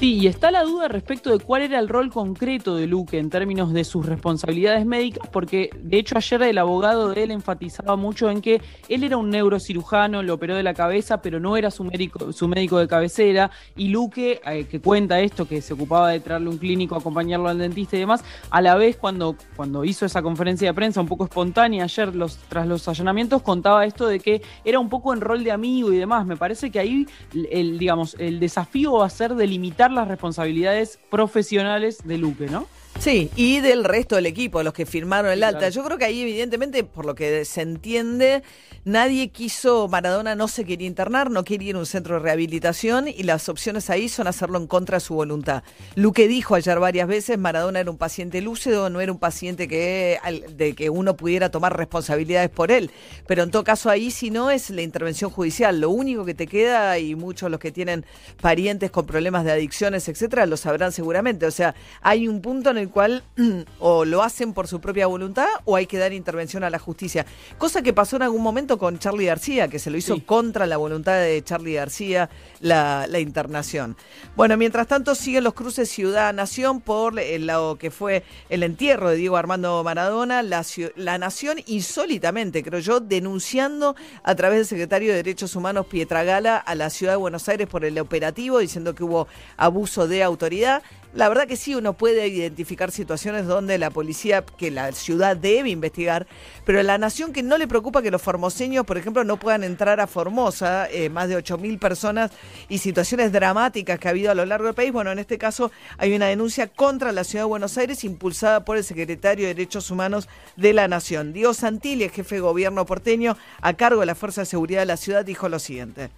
Sí, 0.00 0.18
y 0.18 0.26
está 0.26 0.50
la 0.50 0.64
duda 0.64 0.88
respecto 0.88 1.30
de 1.30 1.38
cuál 1.38 1.62
era 1.62 1.78
el 1.78 1.88
rol 1.88 2.10
concreto 2.10 2.74
de 2.74 2.88
Luque 2.88 3.18
en 3.18 3.30
términos 3.30 3.72
de 3.72 3.84
sus 3.84 4.04
responsabilidades 4.04 4.84
médicas, 4.84 5.28
porque 5.32 5.70
de 5.78 5.98
hecho 5.98 6.18
ayer 6.18 6.42
el 6.42 6.58
abogado 6.58 7.10
de 7.10 7.22
él 7.22 7.30
enfatizaba 7.30 7.94
mucho 7.94 8.28
en 8.28 8.42
que 8.42 8.60
él 8.88 9.04
era 9.04 9.16
un 9.16 9.30
neurocirujano, 9.30 10.22
lo 10.24 10.34
operó 10.34 10.56
de 10.56 10.64
la 10.64 10.74
cabeza, 10.74 11.22
pero 11.22 11.38
no 11.38 11.56
era 11.56 11.70
su 11.70 11.84
médico, 11.84 12.32
su 12.32 12.48
médico 12.48 12.78
de 12.78 12.88
cabecera, 12.88 13.52
y 13.76 13.88
Luque, 13.88 14.40
eh, 14.44 14.64
que 14.64 14.80
cuenta 14.80 15.20
esto, 15.20 15.46
que 15.46 15.62
se 15.62 15.74
ocupaba 15.74 16.10
de 16.10 16.18
traerle 16.18 16.50
un 16.50 16.58
clínico, 16.58 16.96
acompañarlo 16.96 17.48
al 17.48 17.58
dentista 17.58 17.96
y 17.96 18.00
demás, 18.00 18.24
a 18.50 18.60
la 18.60 18.74
vez 18.74 18.96
cuando, 18.96 19.36
cuando 19.54 19.84
hizo 19.84 20.04
esa 20.04 20.22
conferencia 20.22 20.68
de 20.68 20.74
prensa 20.74 21.00
un 21.00 21.06
poco 21.06 21.24
espontánea 21.24 21.84
ayer 21.84 22.12
tras 22.48 22.66
los 22.66 22.88
allanamientos, 22.88 23.42
contaba 23.42 23.86
esto 23.86 24.08
de 24.08 24.18
que 24.18 24.42
era 24.64 24.80
un 24.80 24.88
poco 24.88 25.14
en 25.14 25.20
rol 25.20 25.44
de 25.44 25.52
amigo 25.52 25.92
y 25.92 25.98
demás. 25.98 26.26
Me 26.26 26.36
parece 26.36 26.70
que 26.72 26.80
ahí 26.80 27.06
el, 27.50 27.78
digamos, 27.78 28.16
el 28.18 28.40
desafío 28.40 28.94
va 28.94 29.06
a 29.06 29.10
ser 29.10 29.34
delimitar 29.36 29.83
las 29.90 30.08
responsabilidades 30.08 30.98
profesionales 31.10 31.98
de 32.04 32.18
Luque, 32.18 32.46
¿no? 32.46 32.66
Sí, 32.98 33.30
y 33.36 33.60
del 33.60 33.84
resto 33.84 34.16
del 34.16 34.26
equipo, 34.26 34.62
los 34.62 34.72
que 34.72 34.86
firmaron 34.86 35.30
el 35.30 35.42
alta. 35.42 35.68
Yo 35.68 35.84
creo 35.84 35.98
que 35.98 36.06
ahí, 36.06 36.22
evidentemente, 36.22 36.84
por 36.84 37.04
lo 37.04 37.14
que 37.14 37.44
se 37.44 37.60
entiende, 37.60 38.42
nadie 38.84 39.28
quiso, 39.28 39.88
Maradona 39.88 40.34
no 40.34 40.48
se 40.48 40.64
quería 40.64 40.86
internar, 40.86 41.30
no 41.30 41.44
quería 41.44 41.70
ir 41.70 41.76
a 41.76 41.80
un 41.80 41.86
centro 41.86 42.14
de 42.14 42.20
rehabilitación 42.20 43.08
y 43.08 43.24
las 43.24 43.48
opciones 43.48 43.90
ahí 43.90 44.08
son 44.08 44.26
hacerlo 44.26 44.58
en 44.58 44.66
contra 44.66 44.98
de 44.98 45.00
su 45.00 45.14
voluntad. 45.14 45.64
Luque 45.96 46.28
dijo 46.28 46.54
ayer 46.54 46.78
varias 46.78 47.06
veces, 47.06 47.36
Maradona 47.36 47.80
era 47.80 47.90
un 47.90 47.98
paciente 47.98 48.40
lúcido, 48.40 48.88
no 48.88 49.00
era 49.00 49.12
un 49.12 49.18
paciente 49.18 49.68
que, 49.68 50.18
de 50.56 50.74
que 50.74 50.88
uno 50.88 51.14
pudiera 51.14 51.50
tomar 51.50 51.76
responsabilidades 51.76 52.48
por 52.48 52.70
él. 52.70 52.90
Pero 53.26 53.42
en 53.42 53.50
todo 53.50 53.64
caso 53.64 53.90
ahí, 53.90 54.10
si 54.10 54.30
no, 54.30 54.50
es 54.50 54.70
la 54.70 54.82
intervención 54.82 55.30
judicial. 55.30 55.78
Lo 55.78 55.90
único 55.90 56.24
que 56.24 56.34
te 56.34 56.46
queda, 56.46 56.98
y 56.98 57.14
muchos 57.14 57.50
los 57.50 57.60
que 57.60 57.70
tienen 57.72 58.06
parientes 58.40 58.90
con 58.90 59.04
problemas 59.04 59.44
de 59.44 59.52
adicciones, 59.52 60.08
etcétera, 60.08 60.46
lo 60.46 60.56
sabrán 60.56 60.92
seguramente. 60.92 61.44
O 61.44 61.50
sea, 61.50 61.74
hay 62.00 62.28
un 62.28 62.40
punto 62.40 62.70
en 62.70 62.78
el 62.78 62.83
cual 62.90 63.22
o 63.78 64.04
lo 64.04 64.22
hacen 64.22 64.52
por 64.52 64.68
su 64.68 64.80
propia 64.80 65.06
voluntad 65.06 65.46
o 65.64 65.76
hay 65.76 65.86
que 65.86 65.98
dar 65.98 66.12
intervención 66.12 66.64
a 66.64 66.70
la 66.70 66.78
justicia. 66.78 67.26
Cosa 67.58 67.82
que 67.82 67.92
pasó 67.92 68.16
en 68.16 68.22
algún 68.22 68.42
momento 68.42 68.78
con 68.78 68.98
Charlie 68.98 69.26
García, 69.26 69.68
que 69.68 69.78
se 69.78 69.90
lo 69.90 69.96
hizo 69.96 70.24
contra 70.24 70.66
la 70.66 70.76
voluntad 70.76 71.20
de 71.20 71.42
Charlie 71.42 71.74
García 71.74 72.30
la, 72.60 73.06
internación. 73.18 73.96
Bueno, 74.36 74.56
mientras 74.56 74.86
tanto 74.86 75.14
siguen 75.14 75.44
los 75.44 75.54
cruces 75.54 75.88
ciudad-nación 75.88 76.80
por 76.80 77.14
lo 77.14 77.76
que 77.78 77.90
fue 77.90 78.24
el 78.48 78.62
entierro 78.62 79.10
de 79.10 79.16
Diego 79.16 79.36
Armando 79.36 79.82
Maradona, 79.84 80.42
la, 80.42 80.64
la 80.96 81.18
nación 81.18 81.58
insólitamente, 81.66 82.62
creo 82.62 82.80
yo, 82.80 83.00
denunciando 83.00 83.94
a 84.22 84.34
través 84.34 84.58
del 84.58 84.66
secretario 84.66 85.10
de 85.10 85.16
Derechos 85.16 85.56
Humanos 85.56 85.86
Pietragala 85.86 86.56
a 86.56 86.74
la 86.74 86.90
ciudad 86.90 87.12
de 87.12 87.18
Buenos 87.18 87.48
Aires 87.48 87.68
por 87.68 87.84
el 87.84 87.98
operativo, 87.98 88.58
diciendo 88.58 88.94
que 88.94 89.04
hubo 89.04 89.28
abuso 89.56 90.08
de 90.08 90.22
autoridad. 90.22 90.82
La 91.14 91.28
verdad 91.28 91.46
que 91.46 91.54
sí, 91.54 91.76
uno 91.76 91.92
puede 91.92 92.26
identificar 92.26 92.90
situaciones 92.90 93.46
donde 93.46 93.78
la 93.78 93.90
policía, 93.90 94.44
que 94.44 94.72
la 94.72 94.90
ciudad 94.90 95.36
debe 95.36 95.70
investigar, 95.70 96.26
pero 96.64 96.82
la 96.82 96.98
nación 96.98 97.32
que 97.32 97.44
no 97.44 97.56
le 97.56 97.68
preocupa 97.68 98.02
que 98.02 98.10
los 98.10 98.20
formoseños, 98.20 98.84
por 98.84 98.98
ejemplo, 98.98 99.22
no 99.22 99.36
puedan 99.36 99.62
entrar 99.62 100.00
a 100.00 100.08
Formosa, 100.08 100.90
eh, 100.90 101.10
más 101.10 101.28
de 101.28 101.36
8.000 101.36 101.78
personas 101.78 102.32
y 102.68 102.78
situaciones 102.78 103.30
dramáticas 103.30 104.00
que 104.00 104.08
ha 104.08 104.10
habido 104.10 104.32
a 104.32 104.34
lo 104.34 104.44
largo 104.44 104.66
del 104.66 104.74
país. 104.74 104.90
Bueno, 104.90 105.12
en 105.12 105.20
este 105.20 105.38
caso 105.38 105.70
hay 105.98 106.16
una 106.16 106.26
denuncia 106.26 106.66
contra 106.66 107.12
la 107.12 107.22
ciudad 107.22 107.44
de 107.44 107.48
Buenos 107.48 107.78
Aires 107.78 108.02
impulsada 108.02 108.64
por 108.64 108.76
el 108.76 108.82
secretario 108.82 109.46
de 109.46 109.54
Derechos 109.54 109.92
Humanos 109.92 110.28
de 110.56 110.72
la 110.72 110.88
Nación. 110.88 111.32
Diego 111.32 111.54
Santilli, 111.54 112.08
jefe 112.08 112.34
de 112.34 112.40
gobierno 112.40 112.86
porteño, 112.86 113.36
a 113.60 113.74
cargo 113.74 114.00
de 114.00 114.06
la 114.06 114.16
Fuerza 114.16 114.40
de 114.40 114.46
Seguridad 114.46 114.80
de 114.80 114.86
la 114.86 114.96
ciudad, 114.96 115.24
dijo 115.24 115.48
lo 115.48 115.60
siguiente. 115.60 116.08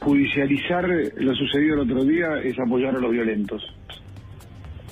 Judicializar 0.00 0.84
lo 1.16 1.34
sucedido 1.34 1.76
el 1.76 1.90
otro 1.90 2.04
día 2.04 2.38
es 2.44 2.58
apoyar 2.58 2.94
a 2.96 2.98
los 2.98 3.12
violentos 3.12 3.62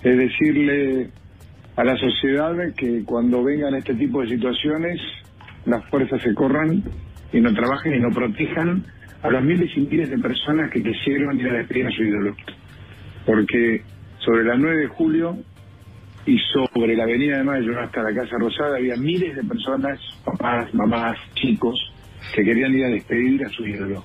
es 0.02 0.16
decirle 0.16 1.10
a 1.76 1.84
la 1.84 1.96
sociedad 1.96 2.54
que 2.76 3.04
cuando 3.04 3.42
vengan 3.44 3.74
este 3.74 3.94
tipo 3.94 4.22
de 4.22 4.28
situaciones 4.28 5.00
las 5.66 5.84
fuerzas 5.90 6.22
se 6.22 6.34
corran 6.34 6.82
y 7.32 7.40
no 7.40 7.52
trabajen 7.54 7.94
y 7.94 8.00
no 8.00 8.10
protejan 8.10 8.84
a 9.22 9.30
los 9.30 9.42
miles 9.42 9.70
y 9.76 9.80
miles 9.80 10.10
de 10.10 10.18
personas 10.18 10.70
que 10.70 10.82
quisieron 10.82 11.38
ir 11.38 11.48
a 11.48 11.58
despedir 11.58 11.86
a 11.86 11.90
su 11.90 12.02
ídolo. 12.02 12.34
Porque 13.26 13.82
sobre 14.18 14.44
la 14.44 14.56
9 14.56 14.76
de 14.78 14.86
julio 14.88 15.36
y 16.26 16.38
sobre 16.52 16.96
la 16.96 17.04
Avenida 17.04 17.38
de 17.38 17.44
Mayo 17.44 17.78
hasta 17.78 18.02
la 18.02 18.14
Casa 18.14 18.36
Rosada 18.38 18.76
había 18.76 18.96
miles 18.96 19.36
de 19.36 19.44
personas, 19.44 19.98
papás, 20.24 20.72
mamás, 20.74 21.18
chicos, 21.34 21.78
que 22.34 22.42
querían 22.42 22.74
ir 22.74 22.84
a 22.84 22.88
despedir 22.88 23.44
a 23.44 23.48
su 23.50 23.66
ídolo. 23.66 24.02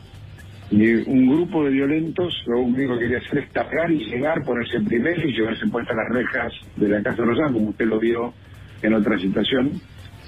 Y 0.75 0.93
un 1.09 1.29
grupo 1.29 1.63
de 1.63 1.71
violentos 1.71 2.33
lo 2.47 2.59
único 2.59 2.95
que 2.95 3.05
quería 3.05 3.19
hacer 3.19 3.39
es 3.39 3.49
tapar 3.51 3.89
y 3.89 3.99
llegar, 4.05 4.43
ponerse 4.43 4.81
primero 4.81 5.25
y 5.25 5.31
llevarse 5.31 5.65
puestas 5.67 5.95
las 5.95 6.09
rejas 6.09 6.53
de 6.75 6.89
la 6.89 7.01
Casa 7.01 7.23
Rosada, 7.23 7.53
como 7.53 7.69
usted 7.69 7.85
lo 7.85 7.97
vio 7.97 8.33
en 8.81 8.93
otra 8.93 9.17
situación. 9.17 9.79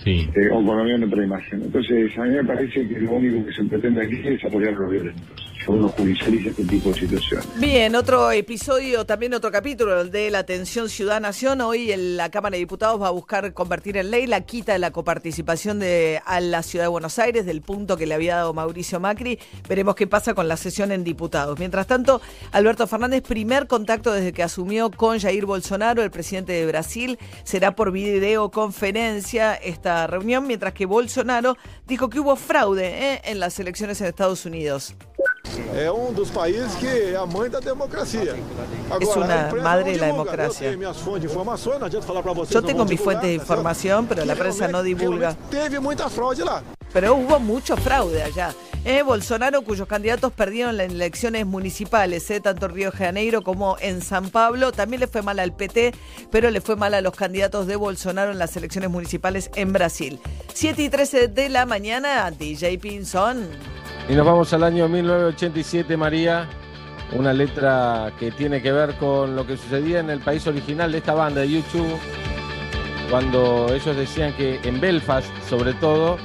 Sí. 0.04 0.30
Eh, 0.36 0.50
o 0.52 0.64
por 0.64 0.78
lo 0.78 0.84
menos 0.86 1.02
en 1.02 1.08
otra 1.08 1.24
imagen. 1.24 1.64
Entonces, 1.64 2.18
a 2.18 2.24
mí 2.24 2.30
me 2.30 2.44
parece 2.46 2.88
que 2.88 3.00
lo 3.00 3.14
único 3.14 3.46
que 3.46 3.52
se 3.52 3.64
pretende 3.66 4.06
aquí 4.06 4.22
es 4.24 4.46
apoyar 4.46 4.74
a 4.74 4.78
los 4.78 4.92
violentos 4.92 5.47
uno 5.72 5.90
judicializa 5.90 6.50
este 6.50 6.64
tipo 6.64 6.90
de 6.90 7.00
situaciones. 7.00 7.48
Bien, 7.60 7.96
otro 7.96 8.32
episodio, 8.32 9.06
también 9.06 9.34
otro 9.34 9.52
capítulo, 9.52 10.02
el 10.02 10.12
de 10.12 10.32
la 10.32 10.40
atención 10.40 10.90
ciudad-nación. 10.90 11.62
Hoy 11.62 11.94
la 11.96 12.30
Cámara 12.30 12.54
de 12.54 12.60
Diputados 12.60 13.02
va 13.02 13.08
a 13.08 13.12
buscar 13.12 13.54
convertir 13.54 13.98
en 13.98 14.12
ley 14.12 14.28
la 14.28 14.42
quita 14.42 14.74
de 14.74 14.80
la 14.80 14.92
coparticipación 14.92 15.80
de, 15.80 16.22
a 16.26 16.40
la 16.40 16.64
Ciudad 16.64 16.86
de 16.86 16.90
Buenos 16.90 17.20
Aires, 17.20 17.46
del 17.46 17.62
punto 17.62 17.98
que 17.98 18.06
le 18.06 18.16
había 18.16 18.38
dado 18.38 18.54
Mauricio 18.54 19.00
Macri. 19.00 19.40
Veremos 19.68 19.96
qué 19.96 20.08
pasa 20.08 20.34
con 20.34 20.48
la 20.48 20.58
sesión 20.58 20.92
en 20.92 21.04
diputados. 21.04 21.60
Mientras 21.60 21.88
tanto, 21.88 22.22
Alberto 22.52 22.88
Fernández, 22.88 23.22
primer 23.22 23.68
contacto 23.68 24.12
desde 24.12 24.34
que 24.34 24.44
asumió 24.44 24.92
con 24.92 25.20
Jair 25.20 25.46
Bolsonaro, 25.46 26.04
el 26.04 26.12
presidente 26.12 26.54
de 26.54 26.66
Brasil, 26.66 27.18
será 27.44 27.76
por 27.76 27.92
videoconferencia 27.92 29.56
esta 29.56 30.08
reunión, 30.08 30.48
mientras 30.48 30.74
que 30.74 30.86
Bolsonaro 30.86 31.58
dijo 31.88 32.10
que 32.10 32.20
hubo 32.20 32.36
fraude 32.36 33.14
¿eh? 33.14 33.22
en 33.26 33.40
las 33.40 33.60
elecciones 33.60 34.02
en 34.02 34.08
Estados 34.08 34.46
Unidos. 34.46 34.96
Es 35.76 35.90
uno 35.90 36.12
de 36.12 36.18
los 36.20 36.30
países 36.32 36.76
que 36.76 37.14
es 37.14 37.28
mãe 37.34 37.50
da 37.50 37.60
democracia. 37.60 38.22
es 39.00 39.16
una 39.16 39.50
madre 39.64 39.92
de 39.92 39.98
la 39.98 40.08
democracia. 40.08 40.72
Yo 42.50 42.62
tengo 42.64 42.86
mis 42.86 43.00
fuentes 43.00 43.28
de 43.30 43.34
información, 43.36 44.06
pero 44.08 44.26
la 44.26 44.36
prensa 44.36 44.68
no 44.68 44.84
divulga. 44.84 45.36
Pero 46.94 47.16
hubo 47.16 47.40
mucho 47.40 47.76
fraude 47.78 48.24
allá. 48.24 48.54
Eh, 48.86 49.02
Bolsonaro, 49.04 49.62
cuyos 49.64 49.88
candidatos 49.88 50.32
perdieron 50.32 50.78
las 50.78 50.90
elecciones 50.90 51.46
municipales, 51.46 52.30
eh, 52.32 52.40
tanto 52.40 52.68
en 52.68 52.74
Río 52.74 52.92
de 52.92 52.98
Janeiro 52.98 53.42
como 53.42 53.78
en 53.80 54.02
San 54.02 54.30
Pablo. 54.30 54.72
También 54.72 55.02
le 55.02 55.08
fue 55.08 55.22
mal 55.22 55.40
al 55.40 55.54
PT, 55.54 55.94
pero 56.32 56.50
le 56.52 56.62
fue 56.62 56.76
mal 56.76 56.94
a 56.94 57.02
los 57.02 57.14
candidatos 57.14 57.68
de 57.68 57.76
Bolsonaro 57.76 58.32
en 58.32 58.40
las 58.40 58.56
elecciones 58.56 58.90
municipales 58.90 59.52
en 59.56 59.74
Brasil. 59.74 60.20
7 60.54 60.84
y 60.84 60.90
13 60.90 61.28
de 61.28 61.50
la 61.50 61.66
mañana, 61.66 62.32
DJ 62.32 62.78
Pinson. 62.80 63.48
Y 64.10 64.16
nos 64.16 64.26
vamos 64.26 64.54
al 64.54 64.64
año 64.64 64.88
1987, 64.88 65.98
María. 65.98 66.48
Una 67.12 67.34
letra 67.34 68.14
que 68.20 68.32
tiene 68.32 68.62
que 68.62 68.72
ver 68.72 68.96
con 68.96 69.36
lo 69.36 69.46
que 69.46 69.58
sucedía 69.58 70.00
en 70.00 70.10
el 70.10 70.20
país 70.20 70.46
original 70.48 70.92
de 70.92 70.98
esta 71.00 71.14
banda 71.14 71.42
de 71.42 71.52
YouTube, 71.52 71.98
cuando 73.10 73.68
ellos 73.74 73.96
decían 73.96 74.34
que 74.34 74.60
en 74.64 74.80
Belfast, 74.82 75.28
sobre 75.48 75.74
todo, 75.74 76.18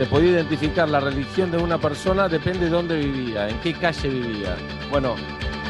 se 0.00 0.06
podía 0.06 0.30
identificar 0.30 0.88
la 0.88 0.98
religión 0.98 1.50
de 1.50 1.58
una 1.58 1.76
persona 1.76 2.26
depende 2.26 2.64
de 2.64 2.70
dónde 2.70 2.96
vivía, 2.96 3.50
en 3.50 3.60
qué 3.60 3.74
calle 3.74 4.08
vivía. 4.08 4.56
Bueno, 4.88 5.14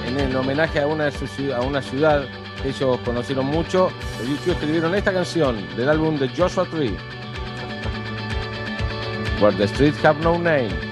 en 0.07 0.21
el 0.21 0.37
homenaje 0.37 0.79
a 0.79 0.87
una, 0.87 1.09
a 1.09 1.61
una 1.63 1.83
ciudad 1.83 2.29
que 2.63 2.69
ellos 2.69 3.01
conocieron 3.05 3.47
mucho, 3.47 3.91
los 4.21 4.29
YouTube 4.29 4.53
escribieron 4.53 4.95
esta 4.95 5.13
canción 5.13 5.59
del 5.77 5.89
álbum 5.89 6.17
de 6.17 6.29
Joshua 6.29 6.65
Tree, 6.67 6.97
Where 9.41 9.57
the 9.57 9.67
Streets 9.67 10.05
Have 10.05 10.21
No 10.23 10.39
Name. 10.39 10.90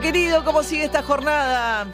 Querido, 0.00 0.44
¿cómo 0.44 0.62
sigue 0.62 0.84
esta 0.84 1.02
jornada? 1.02 1.86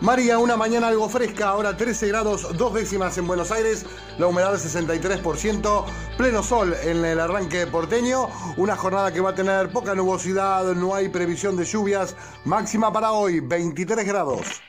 María, 0.00 0.38
una 0.38 0.56
mañana 0.56 0.88
algo 0.88 1.08
fresca, 1.08 1.48
ahora 1.48 1.76
13 1.76 2.08
grados, 2.08 2.56
dos 2.56 2.74
décimas 2.74 3.16
en 3.18 3.26
Buenos 3.26 3.52
Aires, 3.52 3.86
la 4.18 4.26
humedad 4.26 4.50
del 4.50 4.60
63%, 4.60 5.84
pleno 6.18 6.42
sol 6.42 6.74
en 6.82 7.04
el 7.04 7.20
arranque 7.20 7.66
porteño, 7.66 8.28
una 8.56 8.76
jornada 8.76 9.12
que 9.12 9.20
va 9.20 9.30
a 9.30 9.34
tener 9.34 9.70
poca 9.70 9.94
nubosidad, 9.94 10.74
no 10.74 10.94
hay 10.94 11.08
previsión 11.08 11.56
de 11.56 11.64
lluvias, 11.64 12.16
máxima 12.44 12.92
para 12.92 13.12
hoy, 13.12 13.40
23 13.40 14.04
grados. 14.04 14.60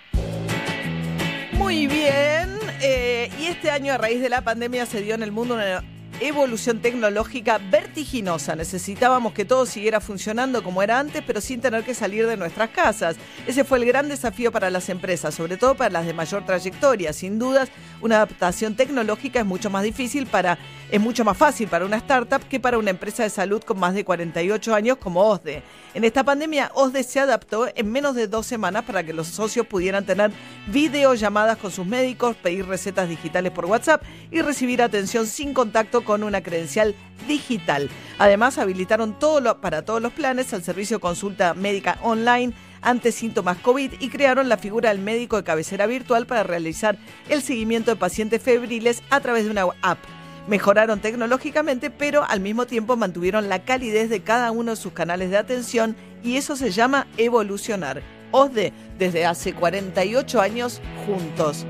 Muy 1.53 1.87
bien, 1.87 2.59
eh, 2.81 3.31
y 3.39 3.47
este 3.47 3.71
año 3.71 3.93
a 3.93 3.97
raíz 3.97 4.21
de 4.21 4.29
la 4.29 4.43
pandemia 4.43 4.85
se 4.85 5.01
dio 5.01 5.15
en 5.15 5.23
el 5.23 5.31
mundo 5.31 5.55
una 5.55 5.83
evolución 6.19 6.79
tecnológica 6.79 7.59
vertiginosa. 7.59 8.55
Necesitábamos 8.55 9.33
que 9.33 9.45
todo 9.45 9.65
siguiera 9.65 10.01
funcionando 10.01 10.63
como 10.63 10.81
era 10.81 10.99
antes, 10.99 11.23
pero 11.25 11.41
sin 11.41 11.61
tener 11.61 11.83
que 11.83 11.93
salir 11.93 12.25
de 12.27 12.37
nuestras 12.37 12.69
casas. 12.69 13.17
Ese 13.45 13.63
fue 13.63 13.77
el 13.77 13.85
gran 13.85 14.09
desafío 14.09 14.51
para 14.51 14.69
las 14.69 14.89
empresas, 14.89 15.35
sobre 15.35 15.57
todo 15.57 15.75
para 15.75 15.91
las 15.91 16.05
de 16.05 16.13
mayor 16.13 16.45
trayectoria. 16.45 17.13
Sin 17.13 17.39
dudas, 17.39 17.69
una 18.01 18.17
adaptación 18.17 18.75
tecnológica 18.75 19.39
es 19.39 19.45
mucho 19.45 19.69
más 19.69 19.83
difícil 19.83 20.25
para, 20.27 20.57
es 20.89 21.01
mucho 21.01 21.25
más 21.25 21.37
fácil 21.37 21.67
para 21.67 21.85
una 21.85 21.97
startup 21.97 22.47
que 22.47 22.59
para 22.59 22.77
una 22.77 22.91
empresa 22.91 23.23
de 23.23 23.29
salud 23.29 23.61
con 23.61 23.79
más 23.79 23.93
de 23.93 24.05
48 24.05 24.73
años 24.73 24.97
como 24.97 25.21
OSDE. 25.21 25.63
En 25.93 26.03
esta 26.03 26.23
pandemia, 26.23 26.71
OSDE 26.75 27.03
se 27.03 27.19
adaptó 27.19 27.67
en 27.75 27.91
menos 27.91 28.15
de 28.15 28.27
dos 28.27 28.45
semanas 28.45 28.85
para 28.85 29.03
que 29.03 29.13
los 29.13 29.27
socios 29.27 29.67
pudieran 29.67 30.05
tener 30.05 30.31
videollamadas 30.67 31.57
con 31.57 31.71
sus 31.71 31.85
médicos, 31.85 32.35
pedir 32.35 32.65
recetas 32.67 33.09
digitales 33.09 33.51
por 33.51 33.65
WhatsApp 33.65 34.03
y 34.31 34.41
recibir 34.41 34.81
atención 34.81 35.27
sin 35.27 35.53
contacto 35.53 36.05
con 36.05 36.23
una 36.23 36.41
credencial 36.41 36.95
digital. 37.27 37.89
Además, 38.17 38.57
habilitaron 38.57 39.17
todo 39.19 39.41
lo, 39.41 39.59
para 39.59 39.83
todos 39.83 40.01
los 40.01 40.13
planes 40.13 40.53
el 40.53 40.63
servicio 40.63 40.99
consulta 40.99 41.53
médica 41.53 41.97
online 42.01 42.53
ante 42.81 43.11
síntomas 43.11 43.57
COVID 43.57 43.93
y 43.99 44.09
crearon 44.09 44.47
la 44.47 44.57
figura 44.57 44.89
del 44.89 44.99
médico 44.99 45.35
de 45.35 45.43
cabecera 45.43 45.87
virtual 45.87 46.27
para 46.27 46.43
realizar 46.43 46.97
el 47.27 47.41
seguimiento 47.41 47.91
de 47.91 47.97
pacientes 47.97 48.41
febriles 48.41 49.03
a 49.09 49.19
través 49.19 49.45
de 49.45 49.51
una 49.51 49.65
app. 49.81 49.99
Mejoraron 50.47 51.01
tecnológicamente, 51.01 51.89
pero 51.89 52.23
al 52.23 52.39
mismo 52.39 52.65
tiempo 52.65 52.95
mantuvieron 52.95 53.49
la 53.49 53.65
calidez 53.65 54.09
de 54.09 54.21
cada 54.21 54.51
uno 54.51 54.71
de 54.71 54.77
sus 54.77 54.93
canales 54.93 55.29
de 55.29 55.37
atención 55.37 55.95
y 56.23 56.37
eso 56.37 56.55
se 56.55 56.71
llama 56.71 57.07
evolucionar. 57.17 58.01
OSDE, 58.31 58.73
desde 58.97 59.25
hace 59.25 59.53
48 59.53 60.41
años, 60.41 60.81
juntos. 61.05 61.65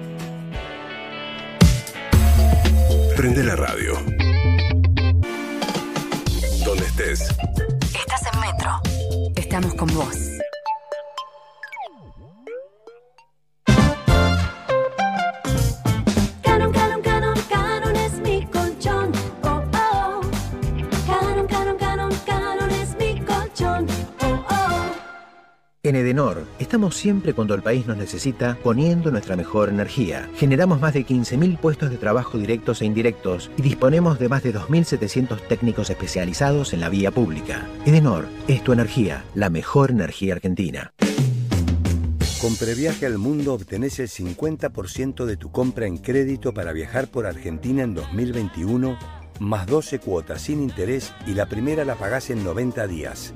Prende 3.15 3.43
la 3.43 3.55
radio. 3.55 3.93
Donde 6.63 6.85
estés. 6.85 7.21
Estás 7.95 8.21
en 8.31 8.39
Metro. 8.39 8.81
Estamos 9.35 9.73
con 9.73 9.87
vos. 9.95 10.37
Estamos 26.67 26.97
siempre 26.97 27.33
cuando 27.33 27.53
el 27.53 27.61
país 27.61 27.87
nos 27.87 27.95
necesita 27.95 28.57
poniendo 28.61 29.09
nuestra 29.09 29.37
mejor 29.37 29.69
energía. 29.69 30.29
Generamos 30.35 30.81
más 30.81 30.93
de 30.93 31.05
15.000 31.05 31.57
puestos 31.59 31.89
de 31.89 31.95
trabajo 31.95 32.37
directos 32.37 32.81
e 32.81 32.85
indirectos 32.85 33.49
y 33.55 33.61
disponemos 33.61 34.19
de 34.19 34.27
más 34.27 34.43
de 34.43 34.53
2.700 34.53 35.47
técnicos 35.47 35.89
especializados 35.89 36.73
en 36.73 36.81
la 36.81 36.89
vía 36.89 37.09
pública. 37.11 37.65
Edenor 37.85 38.27
es 38.49 38.65
tu 38.65 38.73
energía, 38.73 39.23
la 39.33 39.49
mejor 39.49 39.91
energía 39.91 40.33
argentina. 40.33 40.91
Con 42.41 42.57
Previaje 42.57 43.05
al 43.05 43.17
Mundo 43.17 43.53
obtenés 43.53 43.99
el 43.99 44.09
50% 44.09 45.23
de 45.23 45.37
tu 45.37 45.49
compra 45.49 45.87
en 45.87 45.97
crédito 45.97 46.53
para 46.53 46.73
viajar 46.73 47.07
por 47.07 47.27
Argentina 47.27 47.83
en 47.83 47.93
2021, 47.93 48.99
más 49.39 49.67
12 49.67 49.99
cuotas 49.99 50.41
sin 50.41 50.61
interés 50.61 51.13
y 51.25 51.33
la 51.33 51.45
primera 51.45 51.85
la 51.85 51.95
pagás 51.95 52.29
en 52.29 52.43
90 52.43 52.87
días. 52.87 53.33